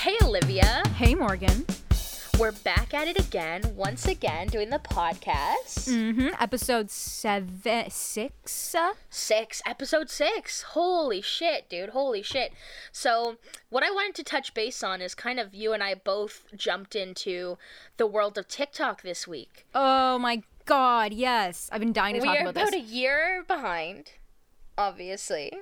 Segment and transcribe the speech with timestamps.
[0.00, 0.82] Hey, Olivia.
[0.96, 1.64] Hey, Morgan.
[2.38, 5.88] We're back at it again, once again, doing the podcast.
[5.88, 6.28] Mm-hmm.
[6.40, 8.74] Episode seven, six.
[8.74, 10.62] uh, Six, episode six.
[10.62, 11.90] Holy shit, dude.
[11.90, 12.52] Holy shit.
[12.92, 13.36] So,
[13.68, 16.96] what I wanted to touch base on is kind of you and I both jumped
[16.96, 17.58] into
[17.98, 19.66] the world of TikTok this week.
[19.74, 21.12] Oh my God!
[21.12, 22.80] Yes, I've been dying to we talk are about about this.
[22.80, 24.12] a year behind,
[24.78, 25.52] obviously.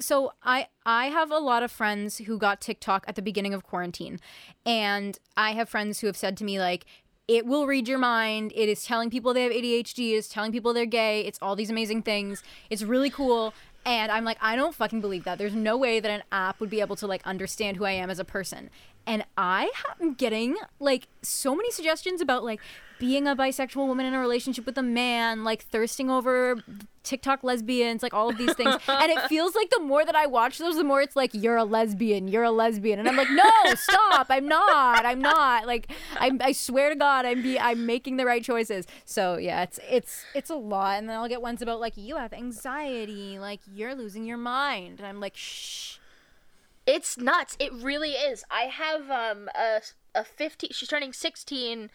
[0.00, 3.62] So I I have a lot of friends who got TikTok at the beginning of
[3.62, 4.18] quarantine,
[4.66, 6.84] and I have friends who have said to me like.
[7.28, 8.50] It will read your mind.
[8.56, 10.14] It is telling people they have ADHD.
[10.18, 11.20] It's telling people they're gay.
[11.20, 12.42] It's all these amazing things.
[12.70, 13.54] It's really cool.
[13.86, 15.38] And I'm like, I don't fucking believe that.
[15.38, 18.10] There's no way that an app would be able to like understand who I am
[18.10, 18.68] as a person.
[19.06, 22.60] And I am getting like so many suggestions about like
[22.98, 26.62] being a bisexual woman in a relationship with a man, like thirsting over
[27.10, 28.76] TikTok lesbians, like all of these things.
[28.88, 31.56] and it feels like the more that I watch those, the more it's like you're
[31.56, 35.66] a lesbian, you're a lesbian, and I'm like, no, stop, I'm not, I'm not.
[35.66, 38.86] Like, I, I swear to God, I'm be, I'm making the right choices.
[39.04, 42.16] So yeah, it's it's it's a lot, and then I'll get ones about like you
[42.16, 45.96] have anxiety, like you're losing your mind, and I'm like, shh.
[46.86, 47.56] It's nuts.
[47.60, 48.42] It really is.
[48.50, 49.80] I have um a
[50.14, 51.90] a 15 she's turning 16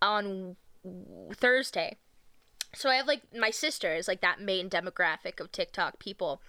[0.00, 0.56] on
[1.34, 1.96] Thursday.
[2.74, 6.40] So I have like my sister is like that main demographic of TikTok people.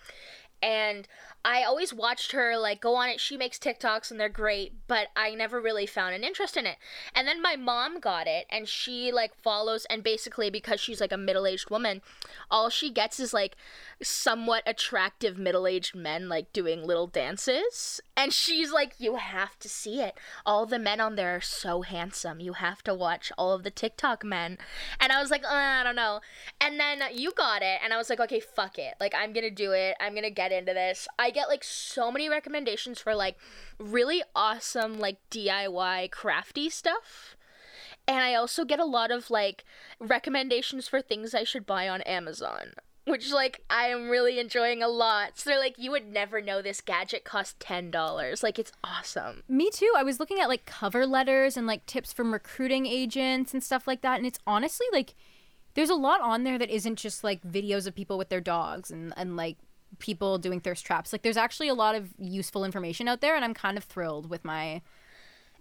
[0.61, 1.07] And
[1.45, 3.19] I always watched her like go on it.
[3.19, 6.77] She makes TikToks and they're great, but I never really found an interest in it.
[7.13, 11.11] And then my mom got it and she like follows and basically because she's like
[11.11, 12.01] a middle-aged woman,
[12.49, 13.57] all she gets is like
[14.01, 17.99] somewhat attractive middle-aged men like doing little dances.
[18.15, 20.17] And she's like you have to see it.
[20.45, 22.39] All the men on there are so handsome.
[22.39, 24.57] You have to watch all of the TikTok men.
[24.97, 26.21] And I was like, uh, I don't know.
[26.61, 28.93] And then you got it and I was like, okay, fuck it.
[29.01, 29.95] Like I'm going to do it.
[29.99, 31.05] I'm going to get into this.
[31.19, 33.37] I get like so many recommendations for like
[33.79, 37.35] really awesome like DIY crafty stuff.
[38.07, 39.63] And I also get a lot of like
[39.99, 42.73] recommendations for things I should buy on Amazon,
[43.05, 45.37] which like I am really enjoying a lot.
[45.37, 48.43] So they're like, you would never know this gadget cost ten dollars.
[48.43, 49.43] Like it's awesome.
[49.47, 49.91] Me too.
[49.95, 53.87] I was looking at like cover letters and like tips from recruiting agents and stuff
[53.87, 55.15] like that, and it's honestly like
[55.75, 58.91] there's a lot on there that isn't just like videos of people with their dogs
[58.91, 59.57] and and like
[59.99, 61.11] people doing thirst traps.
[61.11, 64.29] Like there's actually a lot of useful information out there, and I'm kind of thrilled
[64.29, 64.81] with my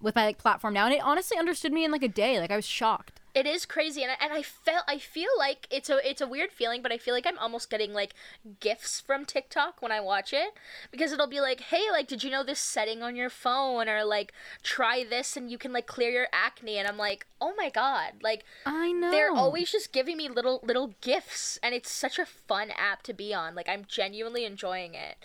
[0.01, 0.85] with my like platform now.
[0.85, 2.39] And it honestly understood me in like a day.
[2.39, 3.21] Like I was shocked.
[3.35, 6.27] It is crazy, and I, and I felt I feel like it's a it's a
[6.27, 8.15] weird feeling, but I feel like I'm almost getting like
[8.61, 10.53] gifts from TikTok when I watch it
[10.91, 14.05] because it'll be like, hey, like, did you know this setting on your phone, or
[14.05, 17.71] like, try this and you can like clear your acne, and I'm like, oh my
[17.71, 19.11] god, like I know.
[19.11, 23.15] they're always just giving me little little gifts, and it's such a fun app to
[23.15, 23.55] be on.
[23.55, 25.17] Like I'm genuinely enjoying it.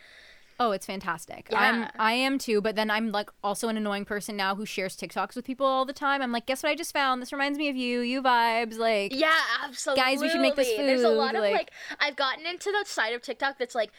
[0.60, 1.48] Oh, it's fantastic.
[1.52, 1.60] Yeah.
[1.60, 4.98] I'm I am too, but then I'm like also an annoying person now who shares
[4.98, 6.22] TikToks with people all the time.
[6.22, 7.22] I'm like, guess what I just found?
[7.22, 8.78] This reminds me of you, you vibes.
[8.78, 10.02] Like Yeah, absolutely.
[10.04, 10.88] Guys, we should make this food.
[10.88, 13.76] There's a lot food, of like- like I've gotten into the side of TikTok that's
[13.76, 13.92] like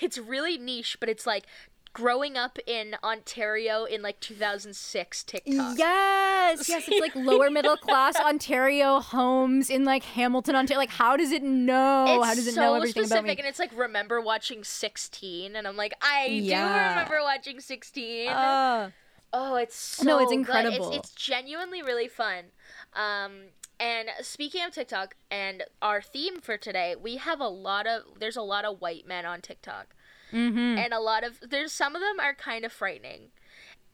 [0.00, 1.46] it's really niche, but it's like
[1.92, 5.78] growing up in Ontario in like 2006 TikTok.
[5.78, 10.78] Yes, yes, it's like lower middle class Ontario homes in like Hamilton, Ontario.
[10.78, 12.04] Like, how does it know?
[12.08, 13.38] It's how does it so know everything specific, about me?
[13.38, 18.28] and it's like remember watching 16, and I'm like, I do remember watching 16.
[18.28, 18.90] Uh,
[19.32, 20.88] Oh, it's so No, it's incredible.
[20.90, 22.46] It's, it's genuinely really fun.
[22.94, 28.02] Um, and speaking of TikTok and our theme for today, we have a lot of
[28.18, 29.94] there's a lot of white men on TikTok,
[30.32, 30.78] mm-hmm.
[30.78, 33.28] and a lot of there's some of them are kind of frightening,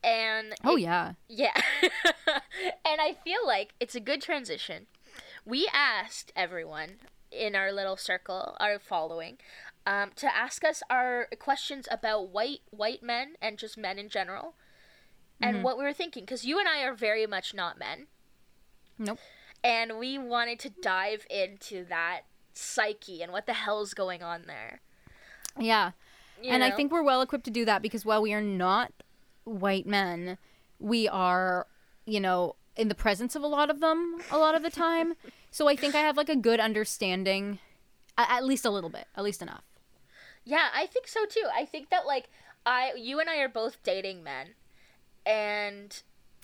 [0.03, 1.13] and Oh it- yeah.
[1.27, 1.59] yeah,
[2.85, 4.87] and I feel like it's a good transition.
[5.45, 6.95] We asked everyone
[7.31, 9.37] in our little circle, our following,
[9.85, 14.55] um, to ask us our questions about white white men and just men in general,
[15.41, 16.23] and what we were thinking.
[16.23, 18.07] Because you and I are very much not men,
[18.97, 19.19] Nope.
[19.63, 22.21] and we wanted to dive into that
[22.53, 24.81] psyche and what the hell's going on there.
[25.59, 25.91] Yeah.
[26.41, 28.91] You and I think we're well equipped to do that because while we are not
[29.43, 30.37] white men,
[30.79, 31.67] we are,
[32.05, 35.13] you know, in the presence of a lot of them a lot of the time.
[35.51, 37.59] so I think I have like a good understanding,
[38.17, 39.63] at least a little bit, at least enough.
[40.45, 41.43] Yeah, I think so too.
[41.53, 42.29] I think that like
[42.65, 44.49] I, you and I are both dating men,
[45.25, 46.01] and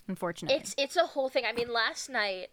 [0.08, 0.56] Unfortunately.
[0.58, 1.44] it's it's a whole thing.
[1.46, 2.48] I mean, last night,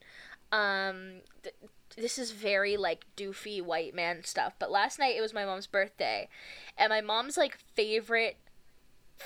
[0.52, 1.56] um, th-
[1.98, 4.54] this is very like doofy white man stuff.
[4.60, 6.30] But last night it was my mom's birthday,
[6.78, 8.38] and my mom's like favorite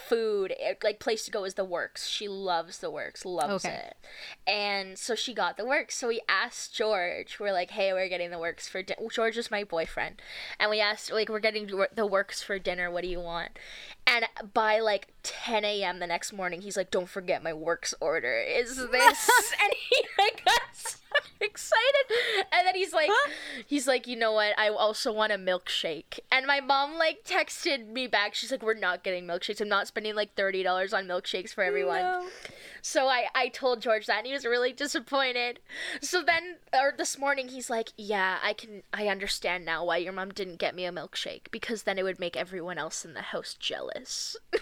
[0.09, 2.07] food, eh, like place to go is the works.
[2.07, 3.75] She loves the works, loves Okay.
[3.91, 3.95] it.
[4.45, 5.95] And so she got the works.
[5.95, 9.07] So we asked George, we're like, hey, we're getting the works for dinner.
[9.09, 10.21] George is my boyfriend.
[10.59, 12.91] And we asked, like, we're getting the works for dinner.
[12.91, 13.57] What do you want?
[14.05, 15.99] And by like 10 a.m.
[15.99, 19.29] the next morning, he's like, don't forget my works order is this.
[19.63, 20.97] and he like got so
[21.39, 22.17] excited.
[22.51, 23.09] And then he's like,
[23.65, 24.57] he's like, you know what?
[24.57, 26.19] I also want a milkshake.
[26.31, 28.35] And my mom like texted me back.
[28.35, 29.61] She's like, we're not getting milkshakes.
[29.61, 32.01] I'm not spending like $30 on milkshakes for everyone.
[32.01, 32.27] No.
[32.81, 35.59] So I, I told George that and he was really disappointed.
[36.01, 40.13] So then or this morning he's like, Yeah, I can I understand now why your
[40.13, 43.21] mom didn't get me a milkshake because then it would make everyone else in the
[43.21, 44.37] house jealous.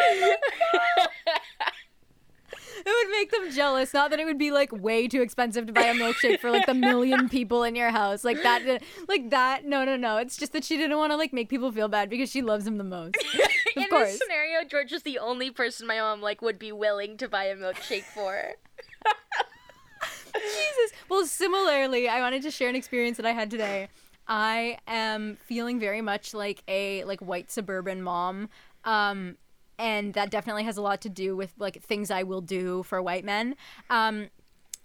[0.00, 0.40] It
[3.04, 3.92] would make them jealous.
[3.94, 6.66] Not that it would be like way too expensive to buy a milkshake for like
[6.66, 8.24] the million people in your house.
[8.24, 9.64] Like that like that.
[9.64, 10.16] No, no, no.
[10.18, 12.66] It's just that she didn't want to like make people feel bad because she loves
[12.66, 13.16] him the most.
[13.76, 14.10] in Of course.
[14.10, 17.44] this scenario, George is the only person my mom like would be willing to buy
[17.44, 18.52] a milkshake for.
[20.34, 20.92] Jesus.
[21.08, 23.88] Well, similarly, I wanted to share an experience that I had today.
[24.26, 28.50] I am feeling very much like a like white suburban mom.
[28.84, 29.36] Um
[29.78, 33.00] and that definitely has a lot to do with like things I will do for
[33.02, 33.56] white men.
[33.90, 34.28] Um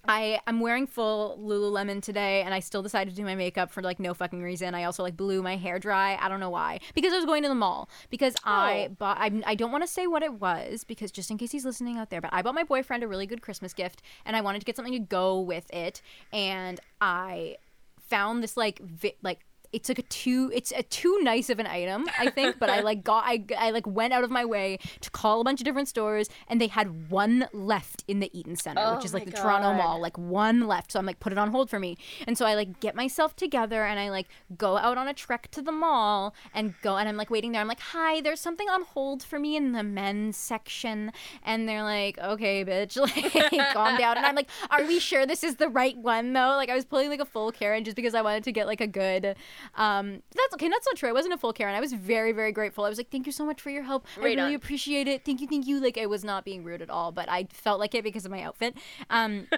[0.06, 3.82] I I'm wearing full Lululemon today, and I still decided to do my makeup for
[3.82, 4.76] like no fucking reason.
[4.76, 6.18] I also like blew my hair dry.
[6.20, 6.82] I don't know why.
[6.94, 7.88] Because I was going to the mall.
[8.10, 8.96] Because I Oh.
[8.96, 9.18] bought.
[9.18, 11.98] I, I don't want to say what it was because just in case he's listening
[11.98, 14.60] out there, but I bought my boyfriend a really good Christmas gift, and I wanted
[14.60, 16.02] to get something to go with it,
[16.34, 17.56] and I
[18.02, 19.40] found this like vi- like
[19.74, 22.80] it's like a too it's a too nice of an item i think but i
[22.82, 25.66] like got I, I like went out of my way to call a bunch of
[25.66, 29.26] different stores and they had one left in the eaton center Oh which is like
[29.26, 30.92] the toronto mall like one left.
[30.92, 31.98] So i'm like put it on hold for me.
[32.28, 34.28] And so i like get myself together and i like
[34.58, 37.62] go out on a trek to the mall and go and i'm like waiting there.
[37.62, 41.12] I'm like hi there's something on hold for me in the men's section.
[41.44, 42.98] And they're like okay bitch
[43.52, 44.18] like calm down.
[44.18, 46.56] And i'm like are we sure this is the right one though?
[46.56, 48.82] Like i was pulling like a full karen just because i wanted to get like
[48.82, 49.36] a good
[49.76, 51.10] um that's okay that's not true.
[51.10, 51.76] I wasn't a full karen.
[51.76, 52.84] I was very very grateful.
[52.86, 54.06] I was like thank you so much for your help.
[54.18, 54.56] I Right really on.
[54.56, 55.26] appreciate it.
[55.26, 55.80] Thank you thank you.
[55.80, 58.32] Like i was not being rude at all but i felt like it because of
[58.32, 58.76] my outfit.
[59.10, 59.48] Um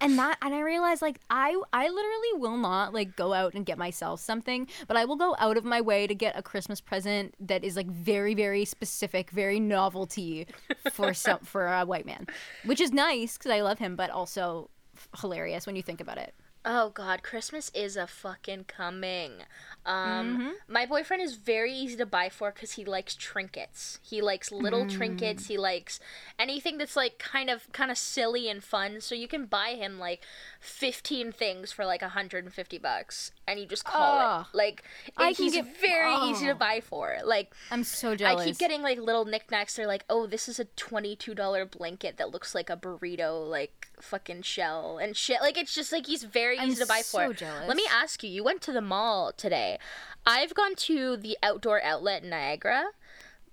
[0.00, 3.64] and that and i realized like i i literally will not like go out and
[3.64, 6.80] get myself something but i will go out of my way to get a christmas
[6.80, 10.46] present that is like very very specific very novelty
[10.92, 12.26] for some for a white man
[12.64, 16.18] which is nice because i love him but also f- hilarious when you think about
[16.18, 16.34] it
[16.66, 19.42] Oh god, Christmas is a fucking coming.
[19.84, 20.50] Um Mm-hmm.
[20.66, 23.98] my boyfriend is very easy to buy for cuz he likes trinkets.
[24.02, 24.88] He likes little Mm.
[24.88, 25.46] trinkets.
[25.48, 26.00] He likes
[26.38, 29.00] anything that's like kind of kind of silly and fun.
[29.02, 30.22] So you can buy him like
[30.64, 34.18] 15 things for like 150 bucks and you just call Oh.
[34.18, 34.22] it.
[34.24, 34.48] Ah.
[34.54, 34.82] Like
[35.16, 36.54] I can he's get- very easy to oh.
[36.54, 37.18] buy for.
[37.22, 39.76] Like i'm so jealous I keep getting like little knickknacks.
[39.76, 43.88] They're like, oh, this is a twenty-two dollar blanket that looks like a burrito, like
[44.00, 45.40] fucking shell and shit.
[45.42, 47.34] Like it's just like he's very I'm easy to buy so for.
[47.34, 47.68] jealous.
[47.68, 48.30] Let me ask you.
[48.30, 49.78] You went to the mall today.
[50.26, 52.86] I've gone to the outdoor outlet in Niagara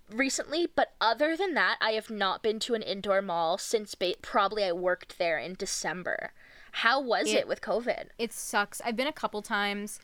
[0.10, 4.16] recently, but other than that, I have not been to an indoor mall since ba-
[4.22, 6.32] probably I worked there in December.
[6.72, 8.08] How was It- it with COVID?
[8.18, 8.82] It sucks.
[8.82, 10.00] I've been a couple times.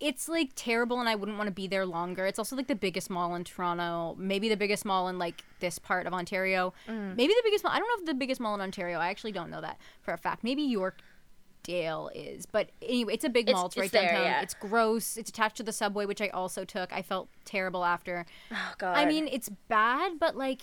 [0.00, 2.26] It's like terrible, and I wouldn't want to be there longer.
[2.26, 5.78] It's also like the biggest mall in Toronto, maybe the biggest mall in like this
[5.78, 6.74] part of Ontario.
[6.88, 7.14] Mm.
[7.16, 7.72] Maybe the biggest mall.
[7.72, 8.98] I don't know if the biggest mall in Ontario.
[8.98, 10.42] I actually don't know that for a fact.
[10.42, 13.66] Maybe Yorkdale is, but anyway, it's a big mall.
[13.66, 14.24] It's, it's right there, downtown.
[14.24, 14.42] yeah.
[14.42, 15.16] It's gross.
[15.16, 16.92] It's attached to the subway, which I also took.
[16.92, 18.26] I felt terrible after.
[18.50, 18.96] Oh god.
[18.98, 20.62] I mean, it's bad, but like,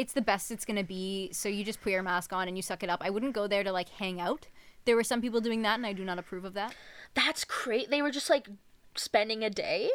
[0.00, 1.30] it's the best it's gonna be.
[1.32, 3.00] So you just put your mask on and you suck it up.
[3.02, 4.46] I wouldn't go there to like hang out.
[4.86, 6.74] There were some people doing that, and I do not approve of that.
[7.14, 7.90] that's great.
[7.90, 8.48] They were just like
[8.96, 9.90] spending a day.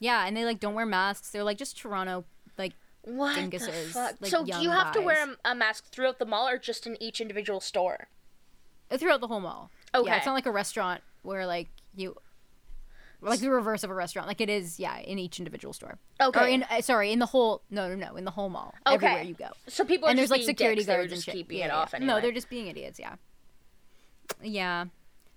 [0.00, 1.30] Yeah, and they like don't wear masks.
[1.30, 2.24] They're like just Toronto,
[2.56, 4.16] like What the dinguses, fuck?
[4.20, 7.00] like, so do you have to wear a, mask throughout the mall or just in
[7.02, 8.08] each individual store?
[8.96, 9.70] throughout the whole mall.
[9.94, 10.16] Oh yeah, Okay.
[10.18, 12.16] it's not like a restaurant where like you,
[13.20, 14.28] like the reverse of a restaurant.
[14.28, 15.98] Like it is, yeah, in each individual store.
[16.20, 16.40] Okay.
[16.40, 18.74] Or in uh, sorry, in the whole no no no in the whole mall.
[18.86, 18.94] Okay.
[18.94, 19.48] Everywhere you go.
[19.66, 21.34] So people are and just there's like being security dicks, guards and just shit.
[21.34, 21.76] keeping Yeah, it yeah.
[21.76, 22.06] off anyway.
[22.14, 22.98] No, they're just being idiots.
[23.00, 23.16] Yeah.
[24.42, 24.86] Yeah.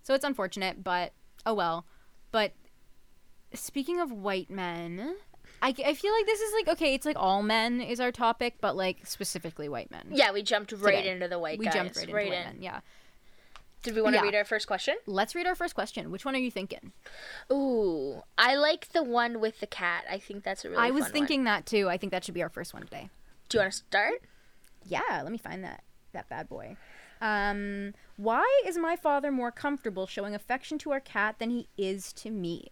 [0.04, 1.14] So it's unfortunate, but
[1.46, 1.86] oh well.
[2.32, 2.54] But
[3.54, 5.16] speaking of white men,
[5.62, 8.56] I, I feel like this is like okay, it's like all men is our topic,
[8.62, 10.08] but like specifically white men.
[10.12, 11.10] yeah, we jumped right Today.
[11.12, 11.74] into the white we guys.
[11.74, 12.44] jumped right into right white in.
[12.46, 12.58] men.
[12.62, 12.80] Yeah.
[13.84, 14.24] Did we want to Yeah.
[14.26, 14.96] read our first question?
[15.08, 16.12] Let's read our first question.
[16.12, 16.92] Which one are you thinking?
[17.52, 20.06] Ooh, I like the one with the cat.
[20.10, 20.82] I think that's a really.
[20.82, 21.12] I was fun one.
[21.14, 21.90] thinking that too.
[21.90, 23.10] I think that should be our first one today.
[23.50, 24.22] Do you want to start?
[24.86, 25.84] Yeah, let me find that
[26.14, 26.78] that bad boy.
[27.22, 32.12] Um, why is my father more comfortable showing affection to our cat than he is
[32.14, 32.68] to me?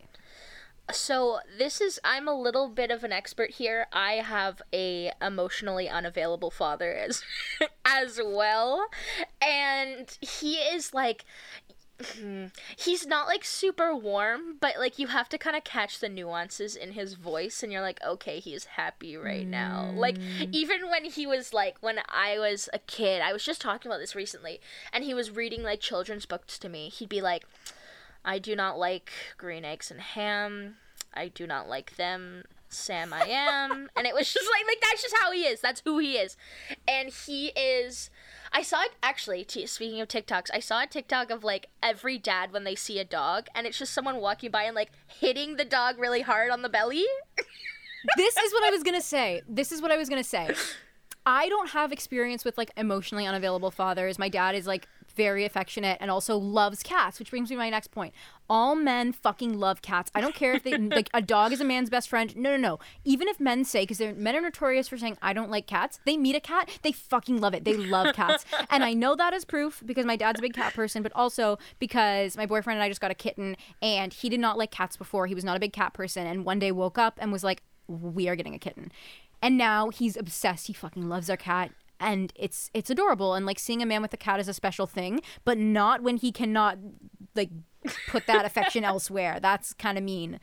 [0.92, 3.88] So this is I'm a little bit of an expert here.
[3.92, 7.24] I have a emotionally unavailable father as
[7.86, 8.88] as well.
[9.42, 11.26] And he is like
[12.18, 12.46] hmm,
[12.78, 16.76] he's not like super warm, but like you have to kind of catch the nuances
[16.76, 20.50] in his voice and you're like, "Okay, he's happy right now." Like mm.
[20.52, 24.00] even when he was like when I was a kid, I was just talking about
[24.00, 24.60] this recently,
[24.94, 26.90] and he was reading like children's books to me.
[26.90, 27.46] He'd be like,
[28.24, 30.76] I do not like green eggs and ham.
[31.14, 32.44] I do not like them.
[32.70, 33.90] Sam, I am.
[33.96, 35.60] and it was just like, like that's just how he is.
[35.60, 36.38] That's who he is.
[36.88, 38.10] And he is.
[38.52, 39.44] I saw it actually.
[39.44, 43.00] T- speaking of TikToks, I saw a TikTok of like every dad when they see
[43.00, 46.52] a dog, and it's just someone walking by and like hitting the dog really hard
[46.52, 47.06] on the belly.
[48.18, 49.42] this is what I was gonna say.
[49.48, 50.54] This is what I was gonna say.
[51.26, 54.18] I don't have experience with like emotionally unavailable fathers.
[54.18, 54.88] My dad is like
[55.20, 58.14] very affectionate and also loves cats, which brings me to my next point.
[58.50, 60.10] All men fucking love cats.
[60.16, 62.34] I don't care if they like a dog is a man's best friend.
[62.38, 62.80] No, no, no.
[63.04, 66.16] Even if men say because men are notorious for saying I don't like cats, they
[66.16, 67.66] meet a cat, they fucking love it.
[67.66, 70.74] They love cats, and I know that as proof because my dad's a big cat
[70.74, 74.40] person, but also because my boyfriend and I just got a kitten, and he did
[74.40, 75.28] not like cats before.
[75.28, 77.62] He was not a big cat person, and one day woke up and was like,
[77.90, 78.90] "We are getting a kitten."
[79.42, 80.68] And now he's obsessed.
[80.68, 83.34] He fucking loves our cat and it's it's adorable.
[83.34, 86.18] And like seeing a man with a cat is a special thing but not when
[86.18, 86.78] he cannot
[87.36, 87.50] like
[88.08, 89.40] put that affection elsewhere.
[89.42, 90.40] That's kind of mean.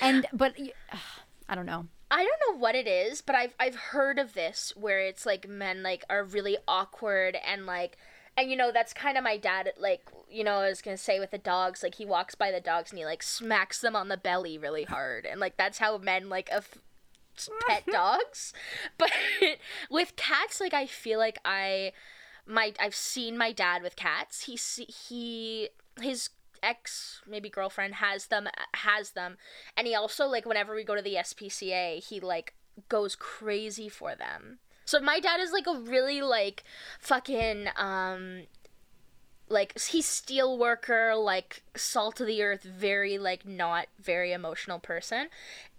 [0.00, 0.54] And but
[1.48, 1.86] i don't know.
[2.10, 5.48] I don't know what it is, but I've I've heard of this where it's like
[5.48, 7.98] men like are really awkward and like
[8.36, 11.20] and you know that's kind of my dad like you know I was gonna say
[11.20, 14.08] with the dogs like he walks by the dogs and he like smacks them on
[14.08, 15.26] the belly really hard.
[15.26, 16.78] And like that's how men like af-
[17.66, 18.52] pet dogs.
[18.96, 19.10] But
[19.90, 21.92] with cats, like I feel like I
[22.46, 24.44] my I've seen my dad with cats.
[24.44, 25.68] He he
[26.00, 26.30] his
[26.60, 29.36] ex maybe girlfriend has them has them
[29.76, 32.54] and he also like whenever we go to the SPCA he like
[32.88, 34.58] goes crazy for them.
[34.84, 36.64] So my dad is like a really like
[36.98, 38.44] fucking um
[39.48, 45.28] like he's steel worker like salt of the earth very like not very emotional person.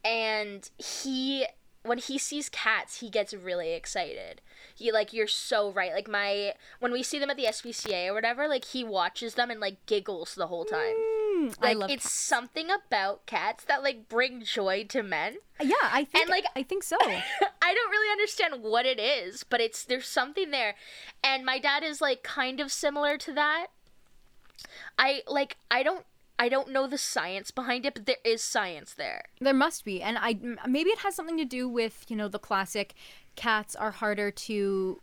[0.04, 1.46] And he
[1.84, 4.42] when he sees cats he gets really excited.
[4.76, 5.94] He like you're so right.
[5.94, 9.52] Like my when we see them at the SPCA or whatever like he watches them
[9.52, 11.29] and like giggles the whole time mm.
[11.40, 12.14] Mm, like I love it's cats.
[12.14, 16.64] something about cats that like bring joy to men yeah i think And, like, i
[16.64, 20.76] think so I don't really understand what it is but it's there's something there
[21.24, 23.68] and my dad is like kind of similar to that
[24.98, 26.06] I like I don't
[26.38, 29.24] I don't know the science behind it, but there is science there.
[29.42, 32.40] There must be, and I maybe it has something to do with you know the
[32.40, 32.94] classic
[33.36, 35.02] cats are harder to.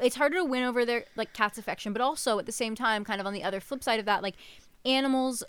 [0.00, 3.04] It's harder to win over their like cat's affection, but also at the same time,
[3.04, 4.36] kind of on the other flip side of that, like
[4.84, 5.42] animals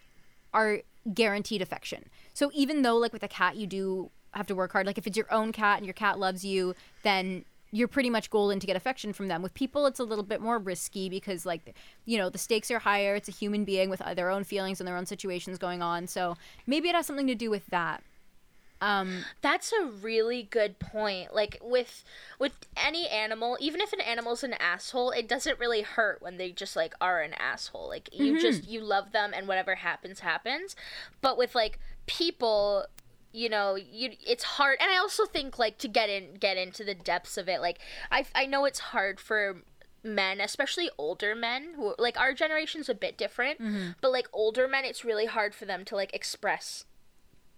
[0.53, 0.81] are
[1.13, 2.05] guaranteed affection.
[2.33, 5.07] So even though like with a cat you do have to work hard, like if
[5.07, 8.67] it's your own cat and your cat loves you, then you're pretty much golden to
[8.67, 9.41] get affection from them.
[9.41, 11.73] With people, it's a little bit more risky because, like,
[12.05, 13.15] you know, the stakes are higher.
[13.15, 16.07] It's a human being with their own feelings and their own situations going on.
[16.07, 16.35] So
[16.67, 18.03] maybe it has something to do with that.
[18.81, 21.33] Um, That's a really good point.
[21.35, 22.03] Like with
[22.39, 26.51] with any animal, even if an animal's an asshole, it doesn't really hurt when they
[26.51, 27.87] just like are an asshole.
[27.87, 30.75] Like you just you love them and whatever happens happens.
[31.21, 32.87] But with like people,
[33.31, 34.77] you know, you it's hard.
[34.81, 37.61] And I also think like to get in get into the depths of it.
[37.61, 37.77] Like
[38.11, 39.61] I I know it's hard for
[40.03, 43.59] men, especially older men who like our generation's a bit different,
[44.01, 46.85] but like older men it's really hard for them to like express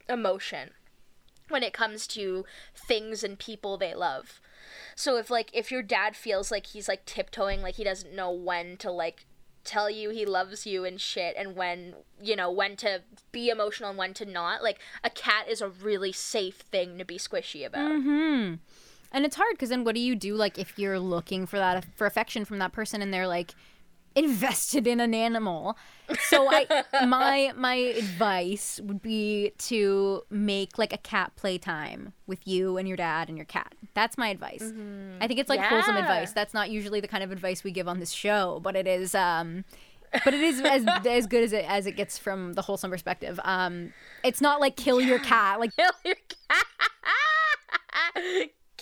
[0.09, 0.71] emotion
[1.53, 2.43] when it comes to
[2.75, 4.41] things and people they love.
[4.95, 8.31] So if like if your dad feels like he's like tiptoeing like he doesn't know
[8.31, 9.25] when to like
[9.63, 13.89] tell you he loves you and shit and when you know when to be emotional
[13.89, 17.65] and when to not like a cat is a really safe thing to be squishy
[17.65, 18.55] about hmm
[19.13, 21.85] And it's hard because then what do you do like if you're looking for that
[21.95, 23.55] for affection from that person and they're like
[24.15, 25.77] invested in an animal?
[26.29, 32.77] So I my my advice would be to make like a cat playtime with you
[32.77, 33.73] and your dad and your cat.
[33.93, 34.61] That's my advice.
[35.21, 36.31] I think it's like wholesome advice.
[36.31, 39.15] That's not usually the kind of advice we give on this show, but it is
[39.15, 39.65] um
[40.23, 43.39] but it is as as good as it as it gets from the wholesome perspective.
[43.43, 43.93] Um
[44.23, 46.15] it's not like kill your cat like kill your
[46.49, 46.65] cat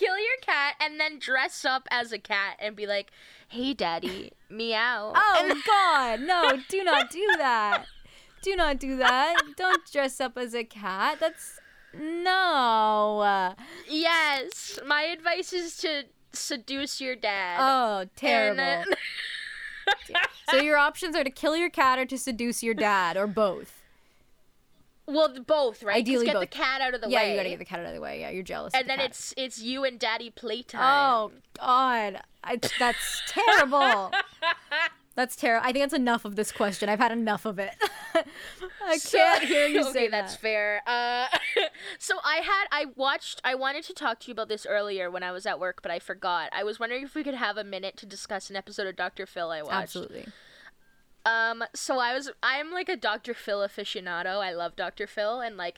[0.01, 3.11] kill your cat and then dress up as a cat and be like
[3.49, 6.59] hey daddy meow Oh God, no!
[6.69, 7.85] Do not do that.
[8.41, 9.35] Do not do that.
[9.55, 11.19] Don't dress up as a cat.
[11.19, 11.59] That's
[11.93, 13.53] no.
[13.87, 16.03] yes my advice is to
[16.33, 18.61] seduce your dad Oh, terrible.
[18.61, 18.87] And,
[20.15, 23.27] uh, so your options are to kill your cat or to seduce your dad or
[23.27, 23.80] both.
[25.07, 25.97] Well, both, right?
[25.97, 26.41] Ideally get both.
[26.41, 27.25] the cat out of the yeah, way.
[27.25, 28.21] Yeah, you gotta get the cat out of the way.
[28.21, 28.73] Yeah, you're jealous.
[28.73, 29.09] of and the then cat.
[29.09, 30.81] it's it's you and Daddy playtime.
[30.81, 34.11] Oh God, I, that's terrible.
[35.15, 35.67] that's terrible.
[35.67, 36.87] I think that's enough of this question.
[36.87, 37.71] I've had enough of it.
[38.85, 40.41] I So- can't hear you okay, say that's that.
[40.41, 40.81] fair.
[40.87, 41.27] Uh,
[41.99, 43.41] so I had I watched.
[43.43, 45.91] I wanted to talk to you about this earlier when I was at work, but
[45.91, 46.49] I forgot.
[46.53, 49.25] I was wondering if we could have a minute to discuss an episode of Doctor
[49.25, 49.73] Phil I watched.
[49.75, 50.27] Absolutely.
[51.25, 53.33] Um, so I was I'm like a Dr.
[53.33, 54.37] Phil aficionado.
[54.39, 55.07] I love Dr.
[55.07, 55.77] Phil and like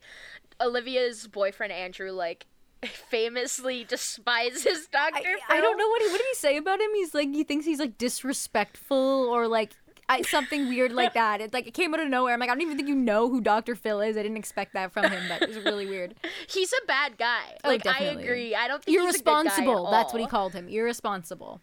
[0.61, 2.45] Olivia's boyfriend Andrew like
[2.83, 5.15] famously despises Dr.
[5.15, 5.39] I, Phil.
[5.49, 6.89] I don't know what he, what did he say about him.
[6.93, 8.97] He's like he thinks he's like disrespectful
[9.29, 9.71] or like
[10.09, 11.41] I, something weird like that.
[11.41, 12.33] It like it came out of nowhere.
[12.33, 13.75] I'm like I don't even think you know who Dr.
[13.75, 14.15] Phil is.
[14.17, 15.27] I didn't expect that from him.
[15.27, 16.15] That was really weird.
[16.47, 17.57] He's a bad guy.
[17.63, 18.55] Oh, Like I agree.
[18.55, 19.91] I don't think he's a good guy at Irresponsible.
[19.91, 20.69] That's what he called him.
[20.69, 21.61] Irresponsible.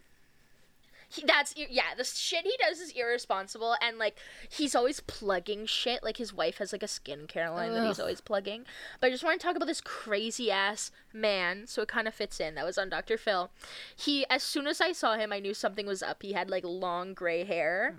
[1.11, 1.93] He, that's yeah.
[1.97, 4.17] The shit he does is irresponsible, and like
[4.49, 6.03] he's always plugging shit.
[6.03, 8.65] Like his wife has like a skincare line that he's always plugging.
[8.99, 12.13] But I just want to talk about this crazy ass man, so it kind of
[12.13, 12.55] fits in.
[12.55, 13.17] That was on Dr.
[13.17, 13.51] Phil.
[13.95, 16.21] He, as soon as I saw him, I knew something was up.
[16.21, 17.95] He had like long gray hair,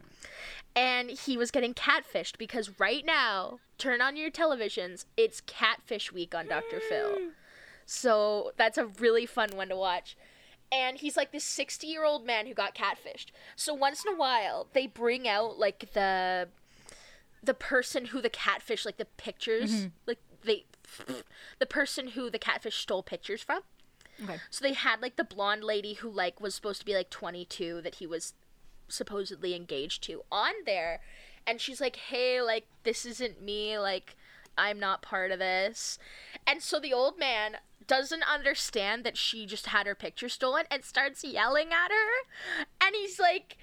[0.75, 5.05] and he was getting catfished because right now, turn on your televisions.
[5.17, 6.81] It's Catfish Week on Dr.
[6.81, 7.19] Phil.
[7.85, 10.17] So that's a really fun one to watch.
[10.73, 13.27] And he's like this 60 year old man who got catfished.
[13.55, 16.49] So once in a while, they bring out like the
[17.43, 19.89] the person who the catfish, like the pictures, mm-hmm.
[20.07, 20.65] like they,
[21.59, 23.63] the person who the catfish stole pictures from.
[24.23, 24.39] Okay.
[24.51, 27.81] So they had like the blonde lady who like was supposed to be like 22
[27.83, 28.35] that he was
[28.89, 31.01] supposedly engaged to on there,
[31.47, 33.79] and she's like, "Hey, like this isn't me.
[33.79, 34.17] Like
[34.57, 35.99] I'm not part of this."
[36.47, 40.85] And so the old man doesn't understand that she just had her picture stolen and
[40.85, 43.57] starts yelling at her, and he's like.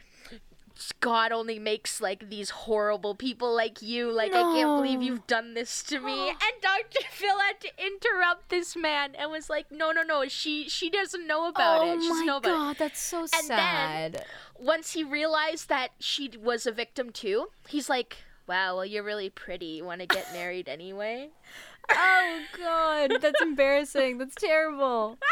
[1.01, 4.13] God only makes like these horrible people like you.
[4.13, 6.29] Like I can't believe you've done this to me.
[6.29, 7.05] and Dr.
[7.11, 10.29] Phil had to interrupt this man and was like, "No, no, no.
[10.29, 12.01] She she doesn't know about oh it.
[12.01, 14.25] She my it." god, that's so then- sad.
[14.57, 18.15] Once he realized that she was a victim too, he's like,
[18.49, 19.67] "Wow, well you're really pretty.
[19.77, 21.29] You want to get married anyway?"
[21.91, 24.17] oh god, that's embarrassing.
[24.17, 25.17] That's terrible.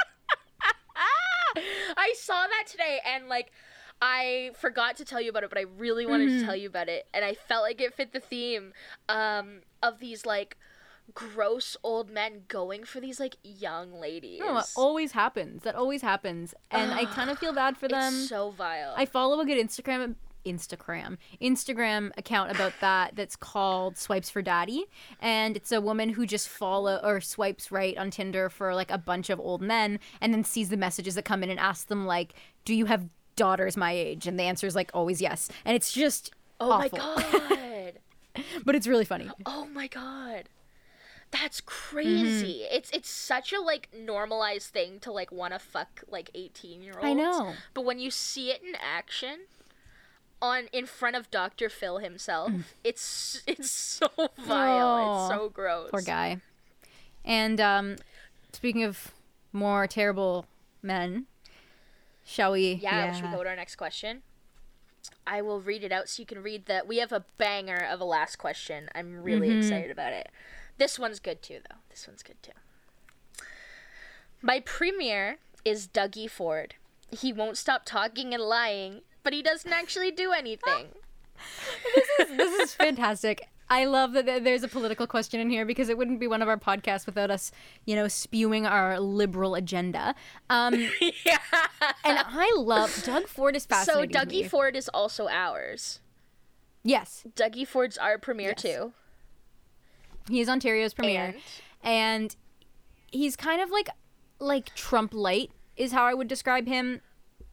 [1.97, 3.51] I saw that today and like
[4.01, 6.39] I forgot to tell you about it, but I really wanted Mm-hmm.
[6.41, 8.73] to tell you about it and I felt like it fit the theme
[9.09, 10.57] um of these like
[11.13, 14.39] gross old men going for these like young ladies.
[14.39, 15.63] No, it always happens.
[15.63, 18.13] That always happens, and I kind of feel bad for them.
[18.13, 18.93] it's so vile.
[18.95, 20.15] I follow a good Instagram
[20.47, 24.85] Instagram Instagram account about that that's called Swipes for Daddy
[25.19, 28.97] and it's a woman who just follow or swipes right on Tinder for like a
[28.97, 32.05] bunch of old men and then sees the messages that come in and asks them
[32.05, 32.33] like
[32.65, 35.91] do you have daughters my age and the answer is like always yes and it's
[35.91, 36.97] just oh awful.
[36.97, 38.43] my god.
[38.65, 40.49] but it's really funny Oh my god.
[41.31, 42.61] That's crazy.
[42.63, 42.75] Mm-hmm.
[42.75, 46.93] It's it's such a like normalized thing to like want to fuck like 18 year
[46.93, 47.05] olds.
[47.05, 47.53] I know.
[47.73, 49.41] But when you see it in action
[50.41, 51.69] on in front of Dr.
[51.69, 52.51] Phil himself,
[52.83, 54.97] it's it's so vile.
[54.97, 55.27] It's Mm.
[55.27, 55.89] So gross.
[55.91, 56.37] poor guy
[57.25, 57.95] and um
[58.53, 59.11] speaking of
[59.53, 60.45] more terrible
[60.81, 61.25] men
[62.23, 64.21] shall we Yeah, should we go to our next question?
[65.25, 66.87] I will read it out so you can read that.
[66.87, 68.89] We have a banger of a last question.
[68.95, 69.59] I'm really Mm-hmm.
[69.59, 70.29] excited about it.
[70.77, 71.77] This one's good too, though.
[71.89, 72.51] This one's good too.
[74.41, 76.75] My premier is Dougie Ford.
[77.11, 80.85] He won't stop talking and lying, but he doesn't actually do anything.
[82.37, 83.41] this is fantastic.
[83.69, 86.47] I love that there's a political question in here because it wouldn't be one of
[86.47, 87.51] our podcasts without us,
[87.85, 90.15] you know, spewing our liberal agenda.
[90.49, 90.75] Um,
[91.25, 91.39] yeah.
[92.05, 94.11] and I love Doug Ford is So fascinating.
[94.11, 94.49] to Dougie.
[94.49, 95.99] Ford is also ours.
[96.85, 98.61] yes, Dougie Ford's our premier Yes.
[98.61, 98.93] too.
[100.29, 101.35] he is Ontario's premier,
[101.83, 102.35] And and
[103.11, 103.89] he's kind of like
[104.39, 107.01] like Trump light is how I would describe him.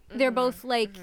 [0.09, 0.35] They're Mm-hmm.
[0.37, 0.97] both like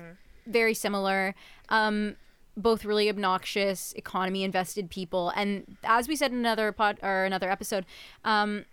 [0.45, 1.36] very similar.
[1.69, 2.15] Um,
[2.58, 5.32] both really obnoxious economy invested people.
[5.36, 7.86] And as we said in another pod or another episode
[8.25, 8.65] um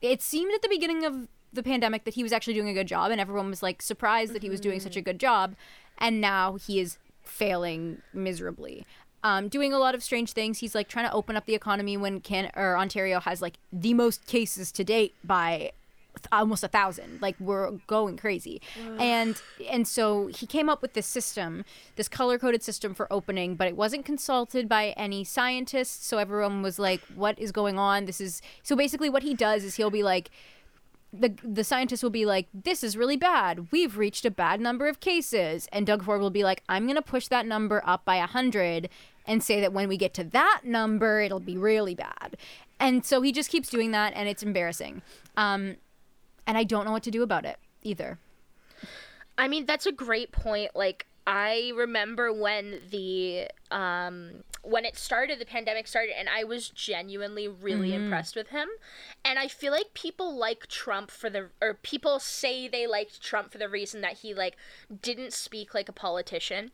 [0.00, 2.86] it seemed at the beginning of the pandemic that he was actually doing a good
[2.86, 5.56] job and everyone was like surprised that he was doing such a good job.
[5.98, 8.86] And now he is failing miserably.
[9.22, 10.58] Um, doing a lot of strange things.
[10.58, 13.92] He's like trying to open up the economy when can or ontario has like the
[13.92, 15.72] most cases to date by
[16.32, 18.60] almost a thousand like we're going crazy
[18.98, 21.64] and and so he came up with this system
[21.96, 26.62] this color coded system for opening but it wasn't consulted by any scientists so everyone
[26.62, 29.90] was like what is going on this is so basically what he does is he'll
[29.90, 30.30] be like
[31.12, 33.72] the the scientists will be like, "This is really bad.
[33.72, 37.02] We've reached a bad number of cases," and Doug Ford will be like, "I'm gonna
[37.02, 38.88] push that number up by a hundred,
[39.26, 42.36] and say that when we get to that number, it'll be really bad.
[42.78, 45.02] And so he just keeps doing that, and it's embarrassing.
[45.36, 45.76] Um,
[46.50, 48.18] and I don't know what to do about it either.
[49.38, 50.74] I mean, that's a great point.
[50.74, 56.68] Like, I remember when the um when it started, the pandemic started, and I was
[56.68, 58.02] genuinely really Mm-hmm.
[58.06, 58.68] impressed with him.
[59.24, 63.52] And I feel like people like Trump for the or people say they liked Trump
[63.52, 64.56] for the reason that he like
[65.00, 66.72] didn't speak like a politician.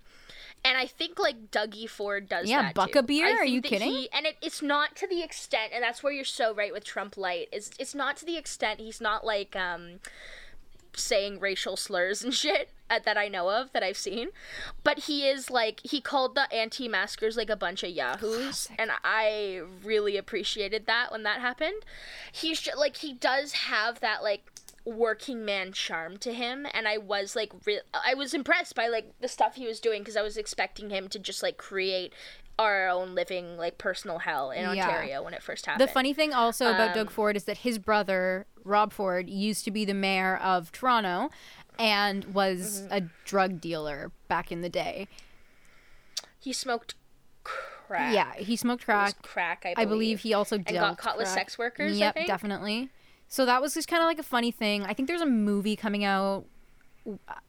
[0.67, 2.99] And I think like Dougie Ford does Yeah, that buck too.
[2.99, 3.27] a beer?
[3.29, 3.89] I Are you kidding?
[3.93, 6.83] he- and it, it's not to the extent, and that's where you're so right with
[6.85, 7.49] Trump Light.
[7.53, 10.01] Is it's not to the extent he's not like um
[10.95, 14.29] saying racial slurs and shit uh, that I know of that I've seen,
[14.83, 19.61] but he is like he called the anti-maskers like a bunch of yahoos, and I
[19.85, 21.83] really appreciated that when that happened.
[22.33, 24.51] He's just, like he does have that like
[24.87, 29.13] working man charm to him, and I was like re- I was impressed by like
[29.21, 32.13] the stuff he was doing because I was expecting him to just like create
[32.59, 34.87] our own living like personal hell in Yeah.
[34.87, 35.87] Ontario when it first happened.
[35.87, 39.65] The funny thing also about Doug Um, Ford is that his brother, Rob Ford, used
[39.67, 41.29] to be the mayor of Toronto
[41.79, 42.93] and was Mm-hmm.
[42.95, 45.09] a drug dealer back in the day.
[46.39, 46.95] he smoked
[47.45, 48.15] crack.
[48.15, 49.21] Yeah, he smoked crack.
[49.23, 49.65] crack.
[49.67, 49.89] I I believe.
[49.91, 51.99] believe he also and got caught with sex workers.
[51.99, 52.89] Yep, definitely.
[53.29, 54.85] So that was just kind of like a funny thing.
[54.85, 56.45] I think there's a movie coming out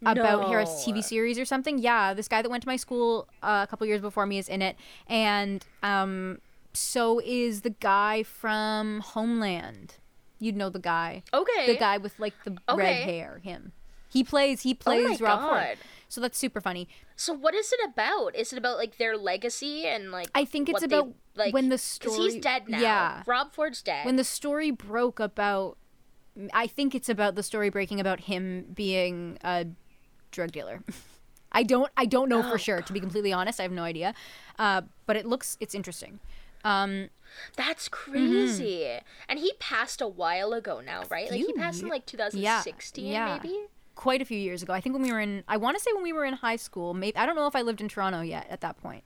[0.05, 1.77] about here, a TV series or something.
[1.77, 4.49] Yeah, this guy that went to my school uh, a couple years before me is
[4.49, 4.75] in it,
[5.07, 6.39] and um,
[6.73, 9.95] so is the guy from Homeland.
[10.39, 11.65] You'd know the guy, Okay.
[11.65, 13.39] the guy with like the red hair.
[13.43, 13.71] Him.
[14.09, 14.61] He plays.
[14.61, 15.77] He plays Oh my plays Rob Ford.
[16.07, 16.13] God.
[16.13, 16.87] So that's super funny.
[17.15, 18.35] So what is it about?
[18.35, 20.29] Is it about like their legacy and like?
[20.33, 22.79] I think it's what they- about like when the story because he's dead now.
[22.79, 23.23] Yeah.
[23.27, 24.05] Rob Ford's dead.
[24.05, 25.77] when the story broke about
[26.53, 29.65] i think it's about the story breaking about him being a
[30.31, 30.83] drug dealer
[31.51, 33.81] i don't i don't know Oh, for sure to be completely honest i have no
[33.83, 34.13] idea
[34.59, 36.19] uh, but it looks it's interesting
[36.63, 37.09] um,
[37.55, 38.99] That's crazy.
[39.29, 41.29] And he passed a while ago now, right?
[41.31, 43.39] Like he passed in like 2016, yeah.
[43.41, 43.57] maybe.
[43.97, 45.91] Quite a few years ago i think when we were in i want to say
[45.93, 48.21] when we were in high school maybe i don't know if i lived in toronto
[48.21, 49.03] yet at that point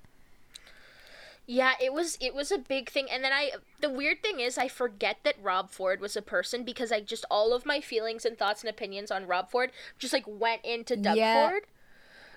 [1.47, 3.51] Yeah, it was it was a big thing and then I
[3.81, 7.25] the weird thing is I forget that Rob Ford was a person because I just
[7.29, 10.95] all of my feelings and thoughts and opinions on Rob Ford just like went into
[10.95, 11.49] Doug Yeah.
[11.49, 11.63] Ford.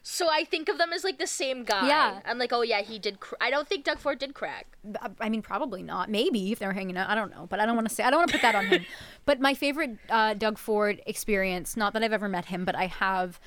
[0.06, 1.88] So I think of them as like the same guy.
[1.88, 2.20] Yeah.
[2.26, 4.66] I'm like, "Oh yeah, he did cr- I don't think Doug Ford did crack.
[5.00, 6.10] I- I mean, probably not.
[6.10, 7.08] Maybe if they were hanging out.
[7.08, 7.46] I don't know.
[7.48, 8.04] But I don't want to say.
[8.04, 8.84] I don't want to put that on him.
[9.24, 11.74] But my favorite uh, Doug Ford experience.
[11.74, 13.40] Not that I've ever met him, but I have.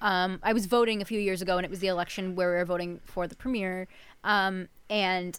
[0.00, 2.56] Um, I was voting a few years ago, and it was the election where we
[2.56, 3.86] were voting for the premier.
[4.24, 5.38] Um, and